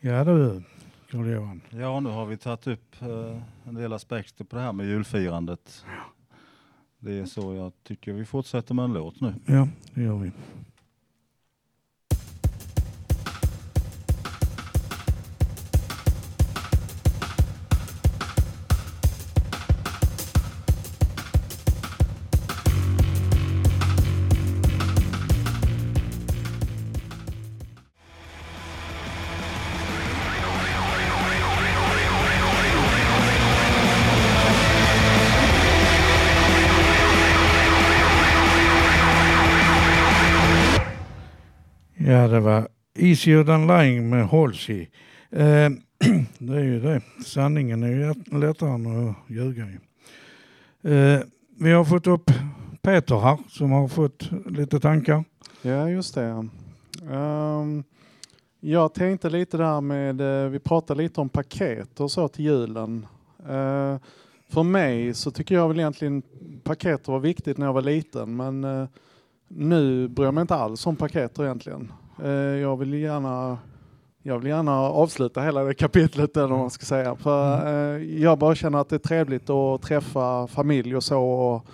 Ja 0.00 0.24
du, 0.24 0.62
Carl-Johan. 1.10 1.60
Ja, 1.70 2.00
nu 2.00 2.10
har 2.10 2.26
vi 2.26 2.36
tagit 2.36 2.66
upp 2.66 3.02
eh, 3.02 3.42
en 3.64 3.74
del 3.74 3.92
aspekter 3.92 4.44
på 4.44 4.56
det 4.56 4.62
här 4.62 4.72
med 4.72 4.86
julfirandet. 4.86 5.84
Det 7.06 7.18
är 7.18 7.24
så 7.24 7.54
jag 7.54 7.72
tycker 7.82 8.12
vi 8.12 8.24
fortsätter 8.24 8.74
med 8.74 8.84
en 8.84 8.92
låt 8.92 9.20
nu. 9.20 9.34
Ja, 9.46 9.68
det 9.94 10.02
gör 10.02 10.16
vi. 10.18 10.30
Easier 43.16 43.44
than 43.44 43.66
lying 43.66 44.10
med 44.10 44.28
Halsey. 44.28 44.86
Eh, 45.30 45.70
det 46.38 46.56
är 46.56 46.62
ju 46.62 46.80
det. 46.80 47.00
Sanningen 47.24 47.82
är 47.82 47.88
ju 47.88 48.14
lättare 48.38 48.70
än 48.70 49.08
att 49.08 49.16
ljuga. 49.30 49.64
Eh, 50.82 51.20
vi 51.58 51.72
har 51.72 51.84
fått 51.84 52.06
upp 52.06 52.30
Peter 52.82 53.18
här 53.18 53.38
som 53.48 53.72
har 53.72 53.88
fått 53.88 54.30
lite 54.46 54.80
tankar. 54.80 55.24
Ja, 55.62 55.88
just 55.90 56.14
det. 56.14 56.48
Um, 57.10 57.84
jag 58.60 58.94
tänkte 58.94 59.30
lite 59.30 59.56
där 59.56 59.80
med, 59.80 60.20
eh, 60.20 60.50
vi 60.50 60.58
pratade 60.58 61.02
lite 61.02 61.20
om 61.20 61.28
paket 61.28 62.00
och 62.00 62.10
så 62.10 62.28
till 62.28 62.44
julen. 62.44 63.06
Uh, 63.40 63.96
för 64.48 64.62
mig 64.62 65.14
så 65.14 65.30
tycker 65.30 65.54
jag 65.54 65.68
väl 65.68 65.78
egentligen 65.78 66.22
paket 66.64 67.08
var 67.08 67.18
viktigt 67.18 67.58
när 67.58 67.66
jag 67.66 67.72
var 67.72 67.82
liten 67.82 68.36
men 68.36 68.64
uh, 68.64 68.88
nu 69.48 70.08
bryr 70.08 70.24
jag 70.24 70.34
mig 70.34 70.42
inte 70.42 70.54
alls 70.54 70.86
om 70.86 70.96
paket 70.96 71.38
egentligen. 71.38 71.92
Eh, 72.24 72.30
jag 72.30 72.76
vill 72.76 72.94
gärna 72.94 73.58
jag 74.22 74.38
vill 74.38 74.48
gärna 74.48 74.72
avsluta 74.80 75.42
hela 75.42 75.64
det 75.64 75.74
kapitlet 75.74 76.36
eller 76.36 76.48
vad 76.48 76.58
man 76.58 76.70
ska 76.70 76.84
säga. 76.84 77.16
För, 77.16 77.66
eh, 77.66 78.02
jag 78.22 78.38
bara 78.38 78.54
känner 78.54 78.78
att 78.78 78.88
det 78.88 78.96
är 78.96 78.98
trevligt 78.98 79.50
att 79.50 79.82
träffa 79.82 80.46
familj 80.46 80.96
och 80.96 81.04
så 81.04 81.22
och 81.22 81.66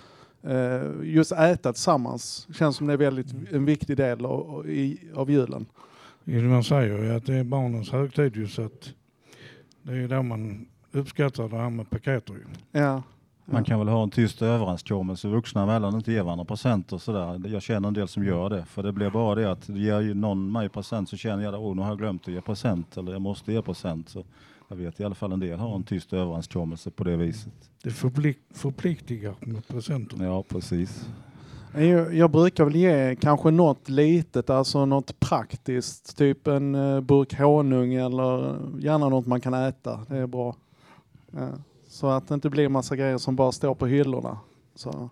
Eh, 0.47 0.91
just 1.03 1.31
äta 1.31 1.73
tillsammans 1.73 2.47
känns 2.53 2.75
som 2.75 2.87
det 2.87 2.93
är 2.93 2.97
väldigt 2.97 3.51
en 3.51 3.65
viktig 3.65 3.97
del 3.97 4.25
av, 4.25 4.69
i, 4.69 4.99
av 5.15 5.31
julen. 5.31 5.65
Man 6.23 6.63
säger 6.63 7.03
ju 7.03 7.15
att 7.15 7.25
det 7.25 7.35
är 7.35 7.43
barnens 7.43 7.91
högtid 7.91 8.35
ju 8.35 8.47
så 8.47 8.61
att 8.61 8.93
det 9.81 9.93
är 9.93 10.07
då 10.07 10.23
man 10.23 10.65
uppskattar 10.91 11.49
det 11.49 11.57
här 11.57 11.69
med 11.69 11.89
paketer. 11.89 12.35
Ja. 12.71 13.03
Man 13.45 13.63
kan 13.63 13.79
väl 13.79 13.87
ha 13.87 14.03
en 14.03 14.09
tyst 14.09 14.41
överenskommelse 14.41 15.27
vuxna 15.27 15.63
emellan, 15.63 15.95
inte 15.95 16.11
ge 16.11 16.21
varandra 16.21 16.45
presenter 16.45 16.95
och 16.95 17.01
sådär. 17.01 17.41
Jag 17.47 17.61
känner 17.61 17.87
en 17.87 17.93
del 17.93 18.07
som 18.07 18.25
gör 18.25 18.49
det. 18.49 18.65
För 18.65 18.83
det 18.83 18.91
blir 18.91 19.09
bara 19.09 19.35
det 19.35 19.51
att 19.51 19.69
ger 19.69 20.13
någon 20.13 20.51
mig 20.51 20.69
present 20.69 21.09
så 21.09 21.17
känner 21.17 21.43
jag 21.43 21.53
att 21.53 21.59
oh, 21.59 21.75
nu 21.75 21.81
har 21.81 21.89
jag 21.89 21.97
glömt 21.97 22.27
att 22.27 22.33
ge 22.33 22.41
present 22.41 22.97
eller 22.97 23.11
jag 23.11 23.21
måste 23.21 23.53
ge 23.53 23.61
present. 23.61 24.09
Så 24.09 24.23
jag 24.67 24.75
vet 24.75 24.99
i 24.99 25.03
alla 25.03 25.15
fall 25.15 25.31
en 25.31 25.39
del 25.39 25.59
har 25.59 25.75
en 25.75 25.83
tyst 25.83 26.13
överenskommelse 26.13 26.91
på 26.91 27.03
det 27.03 27.15
viset. 27.15 27.53
Det 27.83 27.91
förplikt, 27.91 28.57
förpliktigar 28.57 29.35
med 29.39 29.67
presenter. 29.67 30.23
Ja, 30.23 30.43
precis. 30.43 31.07
Jag, 31.75 32.15
jag 32.15 32.31
brukar 32.31 32.65
väl 32.65 32.75
ge 32.75 33.15
kanske 33.15 33.51
något 33.51 33.89
litet, 33.89 34.49
alltså 34.49 34.85
något 34.85 35.19
praktiskt. 35.19 36.17
Typ 36.17 36.47
en 36.47 36.75
eh, 36.75 37.01
burk 37.01 37.39
honung 37.39 37.93
eller 37.93 38.55
gärna 38.79 39.09
något 39.09 39.25
man 39.25 39.41
kan 39.41 39.53
äta. 39.53 39.99
Det 40.09 40.17
är 40.17 40.27
bra. 40.27 40.55
Ja. 41.31 41.49
Så 41.93 42.07
att 42.07 42.27
det 42.27 42.33
inte 42.33 42.49
blir 42.49 42.69
massa 42.69 42.95
grejer 42.95 43.17
som 43.17 43.35
bara 43.35 43.51
står 43.51 43.75
på 43.75 43.87
hyllorna. 43.87 44.39
Så. 44.75 45.09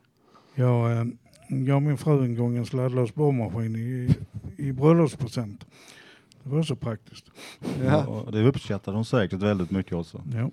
Jag 0.55 0.91
eh, 0.91 1.03
gav 1.49 1.81
min 1.81 1.97
fru 1.97 2.23
en 2.23 2.35
gång 2.35 2.57
en 2.57 2.65
sladdlös 2.65 3.13
borrmaskin 3.15 3.75
i, 3.75 4.15
i 4.57 4.71
bröllopspresent. 4.71 5.65
Det 6.43 6.49
var 6.49 6.63
så 6.63 6.75
praktiskt. 6.75 7.25
Ja. 7.85 8.05
och 8.05 8.31
det 8.31 8.43
uppskattar 8.43 8.93
de 8.93 9.05
säkert 9.05 9.39
väldigt 9.39 9.71
mycket 9.71 9.93
också. 9.93 10.21
Ja. 10.35 10.49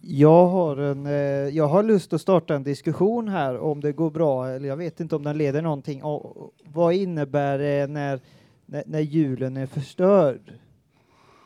Jag 0.00 0.46
har, 0.46 0.76
en, 0.76 1.06
eh, 1.06 1.12
jag 1.56 1.68
har 1.68 1.82
lust 1.82 2.12
att 2.12 2.20
starta 2.20 2.54
en 2.54 2.62
diskussion 2.62 3.28
här 3.28 3.58
om 3.58 3.80
det 3.80 3.92
går 3.92 4.10
bra, 4.10 4.48
eller 4.48 4.68
jag 4.68 4.76
vet 4.76 5.00
inte 5.00 5.16
om 5.16 5.22
den 5.22 5.38
leder 5.38 5.62
någonting. 5.62 6.02
Och, 6.02 6.54
vad 6.64 6.94
innebär 6.94 7.58
det 7.58 7.86
när, 7.86 8.20
när, 8.66 8.82
när 8.86 9.00
julen 9.00 9.56
är 9.56 9.66
förstörd? 9.66 10.52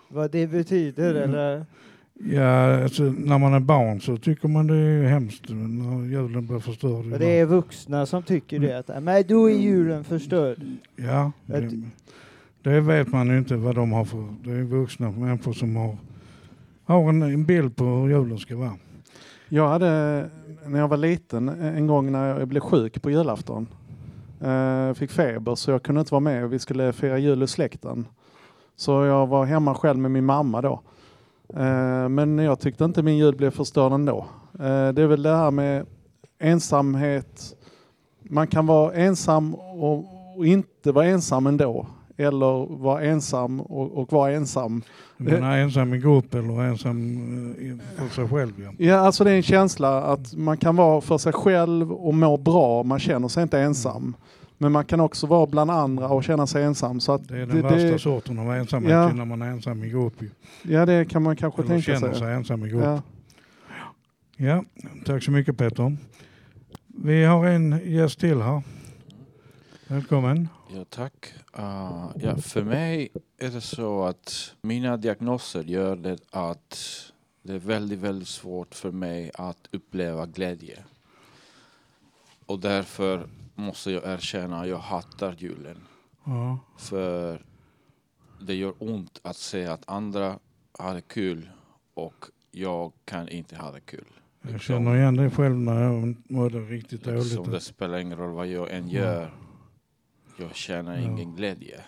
Vad 0.08 0.30
det 0.30 0.46
betyder 0.46 1.10
Mm. 1.14 1.30
eller? 1.30 1.66
Ja, 2.20 2.82
alltså, 2.82 3.02
när 3.02 3.38
man 3.38 3.54
är 3.54 3.60
barn 3.60 4.00
så 4.00 4.16
tycker 4.16 4.48
man 4.48 4.66
det 4.66 4.76
är 4.76 5.02
hemskt 5.02 5.44
när 5.48 6.04
julen 6.06 6.46
blir 6.46 6.58
förstörd. 6.58 7.12
Och 7.12 7.18
det 7.18 7.38
är 7.38 7.46
vuxna 7.46 8.06
som 8.06 8.22
tycker 8.22 8.58
det, 8.58 8.78
att 8.78 9.02
men 9.02 9.24
då 9.28 9.50
är 9.50 9.54
julen 9.54 10.04
förstörd. 10.04 10.58
Ja, 10.96 11.32
det, 11.46 11.70
det 12.62 12.80
vet 12.80 13.08
man 13.08 13.28
ju 13.28 13.38
inte 13.38 13.56
vad 13.56 13.74
de 13.74 13.92
har 13.92 14.04
för... 14.04 14.34
Det 14.44 14.50
är 14.50 14.62
vuxna 14.62 15.10
människor 15.10 15.52
som 15.52 15.76
har, 15.76 15.96
har 16.84 17.08
en, 17.08 17.22
en 17.22 17.44
bild 17.44 17.76
på 17.76 17.84
hur 17.84 18.08
julen 18.08 18.38
ska 18.38 18.56
vara. 18.56 18.74
Jag 19.48 19.68
hade, 19.68 19.86
när 20.66 20.78
jag 20.78 20.88
var 20.88 20.96
liten, 20.96 21.48
en 21.48 21.86
gång 21.86 22.12
när 22.12 22.38
jag 22.38 22.48
blev 22.48 22.60
sjuk 22.60 23.02
på 23.02 23.10
julafton. 23.10 23.66
Eh, 24.40 24.94
fick 24.94 25.10
feber 25.10 25.54
så 25.54 25.70
jag 25.70 25.82
kunde 25.82 26.00
inte 26.00 26.14
vara 26.14 26.20
med. 26.20 26.50
Vi 26.50 26.58
skulle 26.58 26.92
fira 26.92 27.18
jul 27.18 27.42
i 27.42 27.46
släkten. 27.46 28.06
Så 28.76 29.04
jag 29.04 29.26
var 29.26 29.44
hemma 29.44 29.74
själv 29.74 29.98
med 29.98 30.10
min 30.10 30.24
mamma 30.24 30.62
då. 30.62 30.80
Eh, 31.56 32.08
men 32.08 32.38
jag 32.38 32.60
tyckte 32.60 32.84
inte 32.84 33.02
min 33.02 33.16
jul 33.16 33.36
blev 33.36 33.50
förstörd 33.50 33.92
ändå. 33.92 34.26
Eh, 34.54 34.88
det 34.88 35.02
är 35.02 35.06
väl 35.06 35.22
det 35.22 35.36
här 35.36 35.50
med 35.50 35.86
ensamhet. 36.38 37.54
Man 38.22 38.46
kan 38.46 38.66
vara 38.66 38.94
ensam 38.94 39.54
och, 39.54 40.46
inte 40.46 40.92
vara 40.92 41.06
ensam 41.06 41.46
ändå. 41.46 41.86
Eller 42.16 42.76
vara 42.78 43.02
ensam 43.02 43.60
och, 43.60 43.98
och 43.98 44.12
vara 44.12 44.32
ensam. 44.32 44.82
Du 45.16 45.24
menar 45.24 45.58
ensam 45.58 45.94
i 45.94 45.98
grupp 45.98 46.34
eller 46.34 46.62
ensam 46.62 47.54
eh, 47.60 48.06
för 48.08 48.14
sig 48.14 48.28
själv? 48.28 48.52
Ja. 48.64 48.86
Ja, 48.86 48.96
alltså 48.96 49.24
det 49.24 49.30
är 49.30 49.36
en 49.36 49.42
känsla 49.42 50.02
att 50.02 50.34
man 50.34 50.56
kan 50.56 50.76
vara 50.76 51.00
för 51.00 51.18
sig 51.18 51.32
själv 51.32 51.92
och 51.92 52.14
må 52.14 52.36
bra. 52.36 52.82
Man 52.82 52.98
känner 52.98 53.28
sig 53.28 53.42
inte 53.42 53.60
ensam. 53.60 54.16
Men 54.58 54.72
man 54.72 54.84
kan 54.84 55.00
också 55.00 55.26
vara 55.26 55.46
bland 55.46 55.70
andra 55.70 56.08
och 56.08 56.24
känna 56.24 56.46
sig 56.46 56.64
ensam. 56.64 57.00
Så 57.00 57.12
att 57.12 57.28
Det 57.28 57.38
är 57.38 57.46
den 57.46 57.62
värsta 57.62 57.98
sorten 57.98 58.38
av 58.38 58.52
ensamhet 58.54 58.90
Ja. 58.92 59.12
när 59.12 59.24
man 59.24 59.42
är 59.42 59.46
ensam 59.46 59.84
i 59.84 59.88
grupp. 59.88 60.14
Ja, 60.62 60.86
det 60.86 61.04
kan 61.10 61.22
man 61.22 61.36
kanske 61.36 61.62
Eller 61.62 61.68
tänka 61.68 61.82
känner 61.98 62.12
sig. 62.12 62.18
sig 62.20 62.32
ensam 62.34 62.64
i 62.66 62.68
grupp. 62.68 62.84
Ja. 62.84 63.02
Ja, 64.36 64.64
tack 65.04 65.22
så 65.22 65.30
mycket 65.30 65.58
Peter. 65.58 65.96
Vi 66.86 67.24
har 67.24 67.46
en 67.46 67.80
gäst 67.84 68.20
till 68.20 68.40
här. 68.40 68.62
Välkommen. 69.86 70.48
Ja, 70.74 70.84
tack. 70.90 71.32
Uh, 71.58 72.06
ja, 72.16 72.36
för 72.36 72.62
mig 72.62 73.08
är 73.38 73.48
det 73.48 73.60
så 73.60 74.04
att 74.04 74.54
mina 74.62 74.96
diagnoser 74.96 75.62
gör 75.62 75.96
det 75.96 76.18
att 76.30 76.78
det 77.42 77.52
är 77.54 77.58
väldigt, 77.58 77.98
väldigt 77.98 78.28
svårt 78.28 78.74
för 78.74 78.90
mig 78.90 79.30
att 79.34 79.68
uppleva 79.72 80.26
glädje. 80.26 80.78
Och 82.46 82.58
därför 82.60 83.26
måste 83.58 83.90
jag 83.90 84.04
erkänna 84.14 84.66
jag 84.66 84.78
hatar 84.78 85.32
julen. 85.38 85.80
Ja. 86.24 86.58
För 86.78 87.44
det 88.40 88.54
gör 88.54 88.74
ont 88.78 89.20
att 89.24 89.36
se 89.36 89.66
att 89.66 89.88
andra 89.88 90.38
har 90.78 90.94
det 90.94 91.00
kul 91.08 91.50
och 91.94 92.24
jag 92.50 92.92
kan 93.04 93.28
inte 93.28 93.56
ha 93.56 93.72
det 93.72 93.80
kul. 93.80 94.06
Jag 94.42 94.60
känner 94.60 94.96
igen 94.96 95.16
det 95.16 95.30
själv 95.30 95.56
när 95.56 95.82
jag 95.82 96.14
mådde 96.30 96.58
riktigt 96.60 97.06
Liksom, 97.06 97.36
dåligt. 97.36 97.52
det 97.52 97.60
spelar 97.60 97.98
ingen 97.98 98.18
roll 98.18 98.30
vad 98.32 98.46
jag 98.46 98.70
än 98.72 98.88
gör. 98.88 99.34
Jag 100.38 100.54
känner 100.54 100.94
Ja. 100.96 101.00
ingen 101.02 101.34
glädje. 101.36 101.84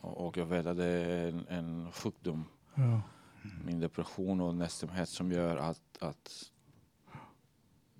Och, 0.00 0.36
jag 0.36 0.46
vet 0.46 0.66
att 0.66 0.76
det 0.76 0.84
är 0.84 1.28
en, 1.28 1.46
en 1.48 1.92
sjukdom. 1.92 2.44
Ja. 2.74 3.00
Min 3.64 3.80
depression 3.80 4.40
och 4.40 4.54
nästumhet 4.54 5.08
som 5.08 5.32
gör 5.32 5.56
att, 5.56 5.82
att 6.00 6.30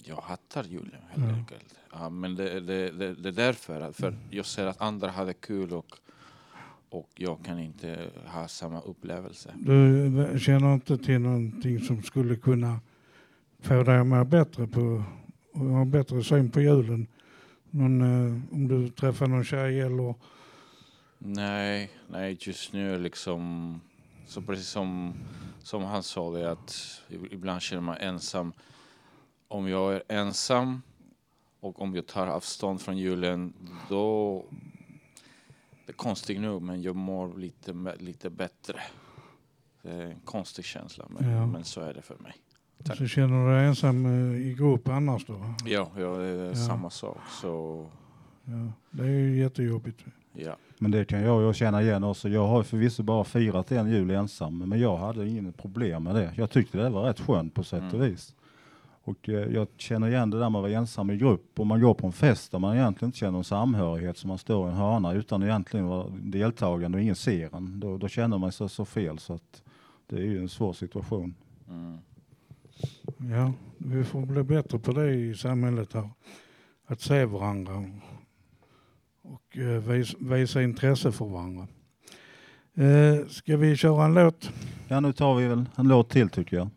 jag 0.04 0.16
hatar 0.16 0.64
julen 0.64 1.02
helt 1.10 1.24
Ja. 1.30 1.34
enkelt. 1.36 1.74
Ja, 1.92 2.08
men 2.08 2.34
det, 2.34 2.60
det, 2.60 2.90
det, 2.90 3.14
det 3.14 3.28
är 3.28 3.32
därför. 3.32 3.92
För 3.92 4.14
jag 4.30 4.46
ser 4.46 4.66
att 4.66 4.80
andra 4.80 5.10
har 5.10 5.26
det 5.26 5.34
kul 5.34 5.72
och, 5.72 5.86
och 6.90 7.08
jag 7.14 7.44
kan 7.44 7.58
inte 7.58 8.10
ha 8.26 8.48
samma 8.48 8.80
upplevelse. 8.80 9.54
Du 9.56 10.38
känner 10.40 10.74
inte 10.74 10.98
till 10.98 11.20
någonting 11.20 11.80
som 11.80 12.02
skulle 12.02 12.36
kunna 12.36 12.80
få 13.60 13.82
dig 13.82 13.98
att 13.98 14.06
må 14.06 14.24
bättre 14.24 14.66
på 14.66 15.04
och 15.52 15.66
ha 15.66 15.84
bättre 15.84 16.24
syn 16.24 16.50
på 16.50 16.60
julen? 16.60 17.06
Någon, 17.70 18.00
eh, 18.00 18.54
om 18.54 18.68
du 18.68 18.88
träffar 18.88 19.26
någon 19.26 19.44
tjej 19.44 19.80
eller 19.80 20.14
Nej, 21.22 21.90
nej 22.08 22.38
just 22.40 22.72
nu 22.72 22.98
liksom, 22.98 23.80
så 24.26 24.42
precis 24.42 24.68
som, 24.68 25.14
som 25.62 25.84
han 25.84 26.02
sa 26.02 26.30
det 26.30 26.50
att 26.50 27.02
ibland 27.30 27.62
känner 27.62 27.82
man 27.82 27.96
ensam. 27.96 28.52
Om 29.48 29.68
jag 29.68 29.94
är 29.94 30.02
ensam 30.08 30.82
och 31.60 31.82
om 31.82 31.94
jag 31.94 32.06
tar 32.06 32.26
avstånd 32.26 32.80
från 32.80 32.98
julen 32.98 33.52
då, 33.88 34.44
det 35.86 35.92
är 35.92 35.96
konstigt 35.96 36.40
nu 36.40 36.60
men 36.60 36.82
jag 36.82 36.96
mår 36.96 37.38
lite, 37.38 37.74
lite 37.98 38.30
bättre. 38.30 38.74
Det 39.82 39.90
är 39.90 40.02
en 40.06 40.20
konstig 40.24 40.64
känsla 40.64 41.04
men, 41.10 41.30
Ja. 41.30 41.46
men 41.46 41.64
så 41.64 41.80
är 41.80 41.94
det 41.94 42.02
för 42.02 42.16
mig. 42.18 42.32
Tack. 42.84 42.96
så 42.98 43.06
känner 43.06 43.46
du 43.48 43.54
dig 43.54 43.66
ensam 43.66 44.06
eh, 44.06 44.40
i 44.46 44.54
grupp 44.54 44.88
annars 44.88 45.26
då? 45.26 45.54
Ja, 45.64 45.90
ja 45.96 46.16
det 46.16 46.24
är 46.26 46.48
Ja. 46.48 46.54
samma 46.54 46.90
sak. 46.90 47.18
Så 47.42 47.86
Ja, 48.44 48.72
det 48.90 49.02
är 49.02 49.08
ju 49.08 49.36
jättejobbigt. 49.38 50.04
ja. 50.32 50.56
Men 50.78 50.90
det 50.90 51.04
kan 51.04 51.20
jag 51.22 51.42
ju 51.42 51.52
känna 51.54 51.82
igen 51.82 52.04
också. 52.04 52.28
Jag 52.28 52.46
har 52.46 52.62
förvisso 52.62 53.02
bara 53.02 53.24
firat 53.24 53.72
en 53.72 53.90
jul 53.90 54.10
ensam, 54.10 54.58
men 54.68 54.80
jag 54.80 54.96
hade 54.96 55.28
ingen 55.28 55.52
problem 55.52 56.02
med 56.04 56.14
det. 56.14 56.32
Jag 56.36 56.50
tyckte 56.50 56.78
det 56.78 56.90
var 56.90 57.02
rätt 57.04 57.20
skönt 57.20 57.54
på 57.54 57.64
sätt 57.64 57.82
och 57.82 57.94
Mm. 57.94 58.10
vis. 58.10 58.34
Och 59.02 59.28
eh, 59.28 59.34
jag 59.34 59.68
känner 59.76 60.08
igen 60.08 60.30
det 60.30 60.38
där 60.38 60.50
med 60.50 60.58
att 60.58 60.62
vara 60.62 60.72
ensam 60.72 61.10
i 61.10 61.16
grupp. 61.16 61.60
Om 61.60 61.68
man 61.68 61.80
går 61.80 61.94
på 61.94 62.06
en 62.06 62.12
fest 62.12 62.52
där 62.52 62.58
man 62.58 62.76
egentligen 62.76 63.08
inte 63.08 63.18
känner 63.18 63.32
någon 63.32 63.44
samhörighet, 63.44 64.16
som 64.16 64.28
man 64.28 64.38
står 64.38 64.68
i 64.68 64.70
en 64.70 64.76
hörna 64.76 65.12
utan 65.12 65.42
egentligen 65.42 65.86
vara 65.86 66.08
deltagande 66.10 66.98
och 66.98 67.02
ingen 67.02 67.16
ser 67.16 67.56
en. 67.56 67.80
Då, 67.80 67.98
då 67.98 68.08
känner 68.08 68.38
man 68.38 68.52
sig 68.52 68.68
så 68.68 68.84
fel 68.84 69.18
så 69.18 69.34
att 69.34 69.62
det 70.06 70.16
är 70.16 70.24
ju 70.24 70.38
en 70.38 70.48
svår 70.48 70.72
situation. 70.72 71.34
Mm. 71.68 71.98
Ja, 73.32 73.52
vi 73.78 74.04
får 74.04 74.26
bli 74.26 74.42
bättre 74.42 74.78
på 74.78 74.92
det 74.92 75.14
i 75.14 75.34
samhället 75.34 75.92
här. 75.92 76.08
Att 76.86 77.00
se 77.00 77.24
varandra 77.24 77.84
och 79.22 79.58
eh, 79.58 79.82
vis, 79.82 80.14
visa 80.20 80.62
intresse 80.62 81.12
för 81.12 81.24
varandra. 81.24 81.66
Eh, 82.74 83.26
ska 83.28 83.56
vi 83.56 83.76
köra 83.76 84.04
en 84.04 84.14
låt? 84.14 84.52
Ja, 84.88 85.00
nu 85.00 85.12
tar 85.12 85.34
vi 85.34 85.46
väl 85.46 85.64
en 85.76 85.88
låt 85.88 86.10
till 86.10 86.28
tycker 86.28 86.56
jag. 86.56 86.68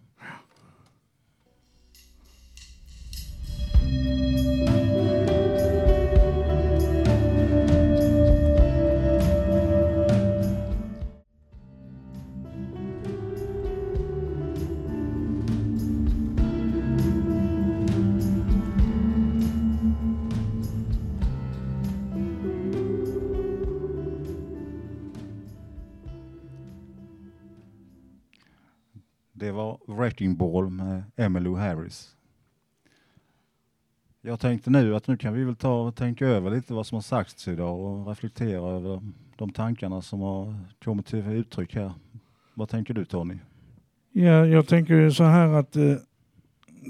Wrecking 30.13 30.35
Ball 30.35 30.69
med 30.69 31.03
Emmylou 31.15 31.55
Harris. 31.55 32.15
Jag 34.21 34.39
tänkte 34.39 34.69
nu 34.69 34.95
att 34.95 35.07
nu 35.07 35.17
kan 35.17 35.33
vi 35.33 35.43
väl 35.43 35.55
ta 35.55 35.81
och 35.81 35.95
tänka 35.95 36.27
över 36.27 36.51
lite 36.51 36.73
vad 36.73 36.87
som 36.87 36.95
har 36.95 37.01
sagts 37.01 37.47
idag 37.47 37.79
och 37.79 38.07
reflektera 38.07 38.69
över 38.69 39.01
de 39.37 39.51
tankarna 39.51 40.01
som 40.01 40.21
har 40.21 40.55
kommit 40.83 41.05
till 41.05 41.27
uttryck 41.27 41.75
här. 41.75 41.91
Vad 42.53 42.69
tänker 42.69 42.93
du 42.93 43.05
Tony? 43.05 43.37
Ja, 44.11 44.45
jag 44.45 44.67
tänker 44.67 44.95
ju 44.95 45.11
så 45.11 45.23
här 45.23 45.47
att 45.47 45.75
eh, 45.75 45.95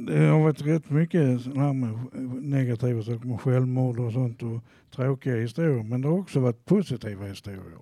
det 0.08 0.26
har 0.26 0.44
varit 0.44 0.62
rätt 0.62 0.90
mycket 0.90 1.22
här 1.46 1.74
med 1.74 1.98
negativa 2.44 3.04
saker 3.04 3.28
med 3.28 3.42
självmord 3.42 4.00
och 4.00 4.14
sånt 4.14 4.44
och 4.44 4.64
tråkiga 4.96 5.36
historier. 5.36 5.84
Men 5.84 6.02
det 6.02 6.08
har 6.08 6.20
också 6.20 6.40
varit 6.40 6.66
positiva 6.66 7.26
historier. 7.26 7.78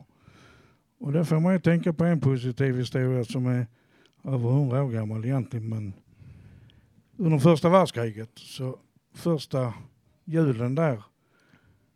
Och 1.00 1.12
där 1.12 1.24
får 1.24 1.40
man 1.40 1.54
ju 1.54 1.60
tänka 1.60 1.94
på 1.94 2.04
en 2.04 2.20
positiv 2.20 2.78
historia 2.78 3.26
som 3.26 3.46
är 3.46 3.68
över 4.24 4.50
hundra 4.50 4.84
år 4.84 4.92
gammal 4.92 5.26
egentligen. 5.26 5.70
Men 5.70 5.94
under 7.18 7.40
första 7.40 7.70
världskriget, 7.70 8.30
så 8.36 8.78
första 9.14 9.74
julen 10.26 10.76
där, 10.76 11.04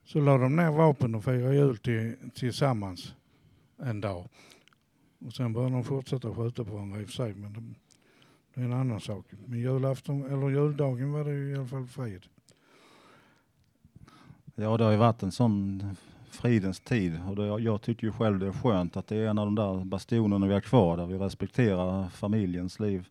så 0.04 0.20
la 0.20 0.38
de 0.38 0.56
ner 0.56 0.72
vapen 0.72 1.16
och 1.16 1.24
firade 1.24 1.56
jul 1.56 1.78
till, 1.78 2.16
tillsammans 2.36 3.14
en 3.78 4.02
dag. 4.02 4.30
Och 5.26 5.34
sen 5.34 5.54
började 5.54 5.76
de 5.76 5.84
fortsätta 5.84 6.36
skjuta 6.36 6.64
på 6.64 6.74
varandra 6.74 7.00
i 7.00 7.04
och 7.04 7.08
för 7.08 7.14
sig, 7.14 7.34
men 7.34 7.54
de, 7.54 7.76
det 8.54 8.62
är 8.62 8.66
en 8.66 8.74
annan 8.74 9.00
sak. 9.00 9.26
Men 9.46 9.60
julafton, 9.60 10.26
eller 10.26 10.50
juldagen 10.50 11.12
var 11.12 11.24
det 11.24 11.34
i 11.34 11.56
alla 11.56 11.68
fall 11.68 11.88
frid. 11.88 12.26
Ja, 14.56 14.78
det 14.78 14.84
har 14.84 14.92
ju 14.92 14.98
varit 14.98 15.24
en 15.24 15.32
sån 15.32 15.84
fridens 16.36 16.80
tid 16.80 17.20
och 17.30 17.36
det, 17.36 17.46
jag 17.46 17.82
tycker 17.82 18.08
ju 18.08 18.14
själv 18.14 18.40
det 18.40 18.48
är 18.48 18.52
skönt 18.52 18.98
att 18.98 19.08
det 19.08 19.16
är 19.16 19.28
en 19.28 19.38
av 19.40 19.46
de 19.46 19.56
där 19.56 19.86
bastionerna 19.86 20.48
vi 20.48 20.54
har 20.54 20.62
kvar 20.62 20.98
där 20.98 21.06
vi 21.06 21.18
respekterar 21.18 22.10
familjens 22.10 22.80
liv. 22.80 23.08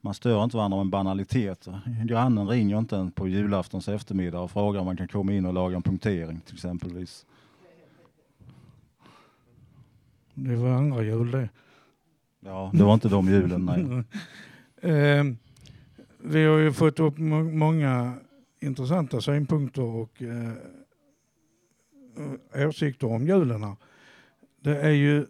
Man 0.00 0.14
stör 0.14 0.44
inte 0.44 0.56
varandra 0.56 0.78
med 0.78 0.90
banaliteter. 0.90 1.80
Grannen 2.04 2.48
ringer 2.48 2.78
inte 2.78 2.96
en 2.96 3.10
på 3.10 3.28
julaftons 3.28 3.88
eftermiddag 3.88 4.40
och 4.40 4.50
frågar 4.50 4.80
om 4.80 4.86
man 4.86 4.96
kan 4.96 5.08
komma 5.08 5.32
in 5.32 5.46
och 5.46 5.54
laga 5.54 5.76
en 5.76 5.82
punktering 5.82 6.40
till 6.40 6.54
exempelvis. 6.54 7.26
Det 10.34 10.56
var 10.56 10.68
andra 10.70 11.02
jul 11.02 11.30
det. 11.30 11.48
Ja, 12.40 12.70
det 12.74 12.84
var 12.84 12.94
inte 12.94 13.08
de 13.08 13.28
julen, 13.28 13.64
nej. 13.66 14.04
Eh, 14.92 15.24
vi 16.18 16.44
har 16.44 16.58
ju 16.58 16.72
fått 16.72 17.00
upp 17.00 17.18
må- 17.18 17.42
många 17.44 18.14
intressanta 18.60 19.20
synpunkter 19.20 19.82
och 19.82 20.22
eh, 20.22 20.52
Eh, 22.52 22.68
åsikter 22.68 23.06
om 23.06 23.26
julen 23.26 23.62
här. 23.62 23.76
Det 24.60 24.80
är 24.80 24.90
ju 24.90 25.26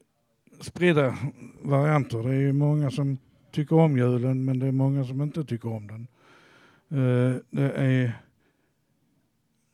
spridda 0.61 1.19
varianter. 1.63 2.23
Det 2.23 2.29
är 2.29 2.41
ju 2.41 2.53
många 2.53 2.91
som 2.91 3.19
tycker 3.51 3.77
om 3.77 3.99
julen 3.99 4.45
men 4.45 4.59
det 4.59 4.67
är 4.67 4.73
många 4.73 5.05
som 5.05 5.23
inte 5.23 5.45
tycker 5.45 5.69
om 5.69 5.87
den. 5.87 6.07
Eh, 6.89 7.37
det 7.51 7.73
är 7.73 8.13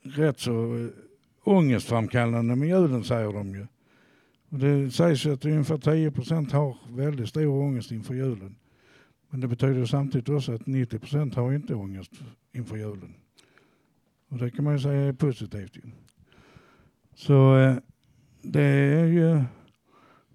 rätt 0.02 0.40
så 0.40 0.76
eh, 0.76 0.88
ångestframkallande 1.44 2.56
med 2.56 2.68
julen 2.68 3.04
säger 3.04 3.32
de 3.32 3.54
ju. 3.54 3.66
Och 4.50 4.58
det 4.58 4.90
sägs 4.90 5.26
ju 5.26 5.32
att 5.32 5.44
ungefär 5.44 5.78
10 5.78 6.10
procent 6.10 6.52
har 6.52 6.76
väldigt 6.90 7.28
stor 7.28 7.62
ångest 7.62 7.90
inför 7.90 8.14
julen. 8.14 8.56
Men 9.30 9.40
det 9.40 9.48
betyder 9.48 9.84
samtidigt 9.84 10.28
också 10.28 10.52
att 10.52 10.66
90 10.66 10.98
procent 10.98 11.34
har 11.34 11.52
inte 11.52 11.74
ångest 11.74 12.12
inför 12.52 12.76
julen. 12.76 13.14
Och 14.28 14.38
det 14.38 14.50
kan 14.50 14.64
man 14.64 14.72
ju 14.72 14.80
säga 14.80 15.00
är 15.00 15.12
positivt. 15.12 15.76
Så 17.18 17.58
eh, 17.58 17.76
det 18.42 18.62
är 18.62 19.06
ju 19.06 19.42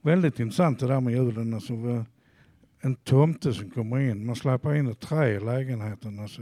väldigt 0.02 0.40
intressant 0.40 0.80
det 0.80 0.88
där 0.88 1.02
med 1.02 1.14
julen. 1.14 1.54
Alltså, 1.54 2.06
en 2.80 2.96
tomte 2.96 3.54
som 3.54 3.70
kommer 3.70 4.00
in, 4.00 4.26
man 4.26 4.36
släpper 4.36 4.76
in 4.76 4.88
ett 4.88 5.00
trä 5.00 5.30
i 5.30 5.40
lägenheten. 5.40 6.20
Alltså, 6.20 6.42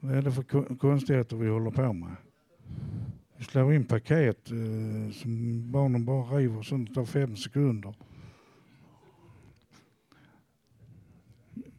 vad 0.00 0.14
är 0.14 0.22
det 0.22 0.32
för 0.32 0.76
konstigheter 0.76 1.36
vi 1.36 1.48
håller 1.48 1.70
på 1.70 1.92
med? 1.92 2.16
Vi 3.36 3.44
slår 3.44 3.74
in 3.74 3.84
paket 3.84 4.50
eh, 4.50 5.12
som 5.12 5.62
barnen 5.72 6.04
bara 6.04 6.36
river, 6.38 6.62
sånt 6.62 6.94
tar 6.94 7.04
fem 7.04 7.36
sekunder. 7.36 7.94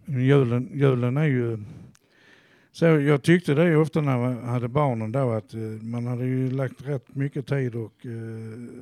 Julen, 0.05 0.69
julen 0.73 1.17
är 1.17 1.25
ju... 1.25 1.63
Så 2.79 2.85
jag 2.85 3.23
tyckte 3.23 3.53
det 3.53 3.75
ofta 3.77 4.01
när 4.01 4.17
jag 4.17 4.41
hade 4.41 4.67
barnen 4.67 5.11
då 5.11 5.31
att 5.31 5.53
eh, 5.53 5.59
man 5.81 6.07
hade 6.07 6.25
ju 6.25 6.51
lagt 6.51 6.87
rätt 6.87 7.15
mycket 7.15 7.47
tid 7.47 7.75
och, 7.75 8.05
eh, 8.05 8.81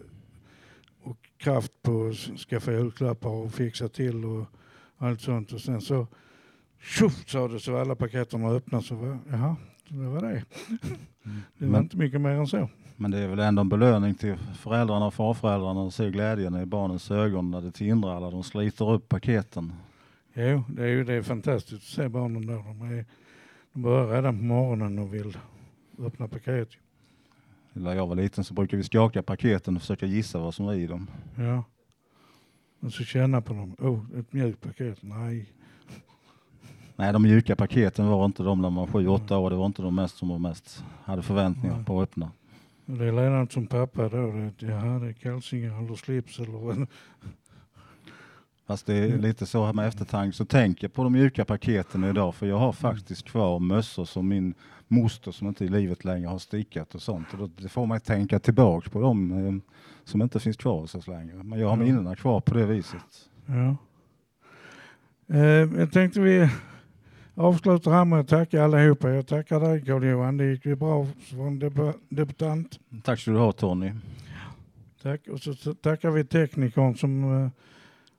och 1.03 1.17
kraft 1.37 1.71
på 1.81 2.07
att 2.07 2.39
skaffa 2.39 2.71
julklappar 2.71 3.29
och 3.29 3.53
fixa 3.53 3.87
till 3.89 4.25
och 4.25 4.45
allt 4.97 5.21
sånt. 5.21 5.51
Och 5.51 5.61
sen 5.61 5.81
så 5.81 6.07
tjoff 6.81 7.29
sa 7.29 7.47
det 7.47 7.59
så 7.59 7.71
var 7.71 7.81
alla 7.81 7.95
paketerna 7.95 8.49
öppna 8.49 8.81
så 8.81 8.95
var, 8.95 9.17
jaha, 9.31 9.55
det 9.89 10.07
var 10.07 10.21
det. 10.21 10.43
Det 11.57 11.65
var 11.65 11.71
Men- 11.71 11.83
inte 11.83 11.97
mycket 11.97 12.21
mer 12.21 12.29
än 12.29 12.47
så. 12.47 12.69
Men 12.95 13.11
det 13.11 13.19
är 13.19 13.27
väl 13.27 13.39
ändå 13.39 13.61
en 13.61 13.69
belöning 13.69 14.15
till 14.15 14.35
föräldrarna 14.59 15.05
och 15.05 15.13
farföräldrarna 15.13 15.87
att 15.87 15.93
se 15.93 16.09
glädjen 16.09 16.55
i 16.61 16.65
barnens 16.65 17.11
ögon 17.11 17.51
när 17.51 17.61
det 17.61 17.71
tindrar 17.71 18.17
eller 18.17 18.31
de 18.31 18.43
sliter 18.43 18.91
upp 18.91 19.09
paketen. 19.09 19.73
Jo, 20.33 20.63
det 20.69 20.83
är 20.83 20.87
ju 20.87 21.03
det 21.03 21.13
är 21.13 21.21
fantastiskt 21.21 21.73
att 21.83 21.83
se 21.83 22.09
barnen 22.09 22.47
där. 22.47 22.55
De, 22.55 22.81
är, 22.81 23.05
de 23.75 23.81
börjar 23.81 24.07
redan 24.07 24.37
på 24.37 24.43
morgonen 24.43 24.99
och 24.99 25.13
vill 25.13 25.37
öppna 25.99 26.27
paket. 26.27 26.69
När 27.73 27.93
jag 27.93 28.07
var 28.07 28.15
liten 28.15 28.43
så 28.43 28.53
brukade 28.53 28.77
vi 28.77 28.83
skaka 28.83 29.23
paketen 29.23 29.75
och 29.75 29.81
försöka 29.81 30.05
gissa 30.05 30.39
vad 30.39 30.53
som 30.55 30.65
var 30.65 30.73
i 30.73 30.87
dem. 30.87 31.07
Ja. 31.35 31.63
Och 32.79 32.93
så 32.93 33.03
känna 33.03 33.41
på 33.41 33.53
dem. 33.53 33.75
Oh, 33.79 34.19
ett 34.19 34.33
mjukt 34.33 34.61
paket. 34.61 34.97
Nej. 35.01 35.53
Nej, 36.95 37.13
de 37.13 37.23
mjuka 37.23 37.55
paketen 37.55 38.07
var 38.07 38.25
inte 38.25 38.43
de 38.43 38.61
när 38.61 38.69
man 38.69 38.87
var 38.87 38.87
sju, 38.87 39.07
åtta 39.07 39.37
år. 39.37 39.49
Det 39.49 39.55
var 39.55 39.65
inte 39.65 39.81
de 39.81 39.95
mest 39.95 40.17
som 40.17 40.29
var 40.29 40.39
mest 40.39 40.83
hade 41.03 41.21
förväntningar 41.21 41.75
Nej. 41.75 41.85
på 41.85 42.01
att 42.01 42.09
öppna. 42.09 42.31
Det 42.85 43.05
är 43.05 43.11
likadant 43.11 43.51
som 43.51 43.67
pappa 43.67 44.09
då. 44.09 44.31
Det, 44.31 44.65
jaha, 44.65 44.99
det 44.99 45.07
är 45.07 45.13
kalsingar 45.13 45.83
eller 45.83 45.95
slips 45.95 46.39
eller 46.39 46.51
vad. 46.51 46.87
Fast 48.67 48.85
det 48.85 48.93
är 48.93 49.17
lite 49.17 49.45
så 49.45 49.65
här 49.65 49.73
med 49.73 49.87
eftertanke 49.87 50.37
så 50.37 50.45
tänker 50.45 50.83
jag 50.83 50.93
på 50.93 51.03
de 51.03 51.13
mjuka 51.13 51.45
paketen 51.45 52.03
idag 52.03 52.35
för 52.35 52.45
jag 52.47 52.57
har 52.57 52.71
faktiskt 52.73 53.25
kvar 53.25 53.59
mössor 53.59 54.05
som 54.05 54.27
min 54.27 54.53
moster 54.87 55.31
som 55.31 55.47
inte 55.47 55.65
i 55.65 55.67
livet 55.67 56.05
längre 56.05 56.27
har 56.27 56.39
stickat 56.39 56.95
och 56.95 57.01
sånt. 57.01 57.27
Och 57.33 57.37
då, 57.39 57.49
det 57.57 57.69
får 57.69 57.85
mig 57.85 57.99
tänka 57.99 58.39
tillbaka 58.39 58.89
på 58.89 59.01
dem 59.01 59.31
eh, 59.47 59.73
som 60.03 60.21
inte 60.21 60.39
finns 60.39 60.57
kvar 60.57 60.79
hos 60.79 60.95
oss 60.95 61.07
längre. 61.07 61.43
Men 61.43 61.59
jag 61.59 61.67
har 61.69 61.77
Ja. 61.77 61.83
minnena 61.83 62.15
kvar 62.15 62.41
på 62.41 62.53
det 62.53 62.65
viset. 62.65 63.29
Ja. 63.45 63.75
Eh, 65.35 65.39
jag 65.79 65.91
tänkte 65.91 66.21
vi 66.21 66.49
avslutar 67.35 67.91
här 67.91 68.05
med 68.05 68.19
att 68.19 68.27
tacka 68.27 68.63
allihopa. 68.63 69.09
Jag 69.09 69.27
tackar 69.27 69.59
dig 69.59 69.85
Carl-Johan. 69.85 70.37
Det 70.37 70.45
gick 70.45 70.65
ju 70.65 70.75
bra 70.75 71.07
som 71.29 71.59
debu- 71.61 71.99
debutant. 72.09 72.79
Tack 73.03 73.19
ska 73.19 73.31
du 73.31 73.37
ha 73.37 73.51
Tony. 73.51 73.91
Tack. 75.03 75.27
Och 75.27 75.39
så 75.39 75.53
tackar 75.73 76.11
vi 76.11 76.23
teknikern 76.25 76.95
som 76.95 77.43
eh, 77.43 77.49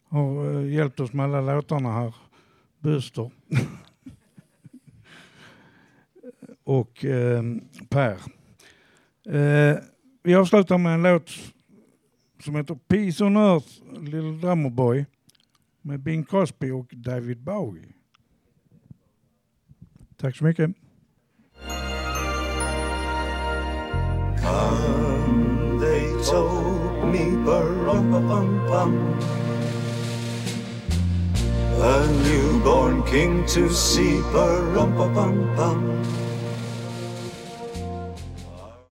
har 0.09 0.54
eh, 0.54 0.72
hjälpt 0.72 1.00
oss 1.00 1.12
med 1.12 1.24
alla 1.24 1.54
låtarna 1.54 1.92
här. 1.92 2.14
Buster. 2.78 3.30
och 6.64 7.04
eh, 7.04 7.42
Per. 7.88 8.18
Eh, 9.26 9.76
vi 10.22 10.34
avslutar 10.34 10.78
med 10.78 10.94
en 10.94 11.02
låt 11.02 11.30
som 12.40 12.57
heter 12.57 12.74
Peace 12.74 13.24
on 13.24 13.36
Earth, 13.36 13.68
Little 13.92 14.38
Drummer 14.40 14.70
Boy 14.70 15.07
med 15.82 16.00
Bing 16.00 16.24
Crosby 16.24 16.70
och 16.70 16.92
David 16.96 17.42
Bowie. 17.42 17.92
Tack 20.16 20.36
så 20.36 20.44
mycket. 20.44 20.70
Come, 24.40 25.80
they 25.80 26.24
told 26.30 27.12
me, 27.12 27.44
bum 27.44 27.76
a 31.79 32.07
newborn 32.24 33.03
king 33.05 33.45
to 33.47 33.68
see. 33.70 34.20
Pum 34.33 34.95
pum 34.97 35.14
pum 35.14 35.57
pum. 35.57 36.26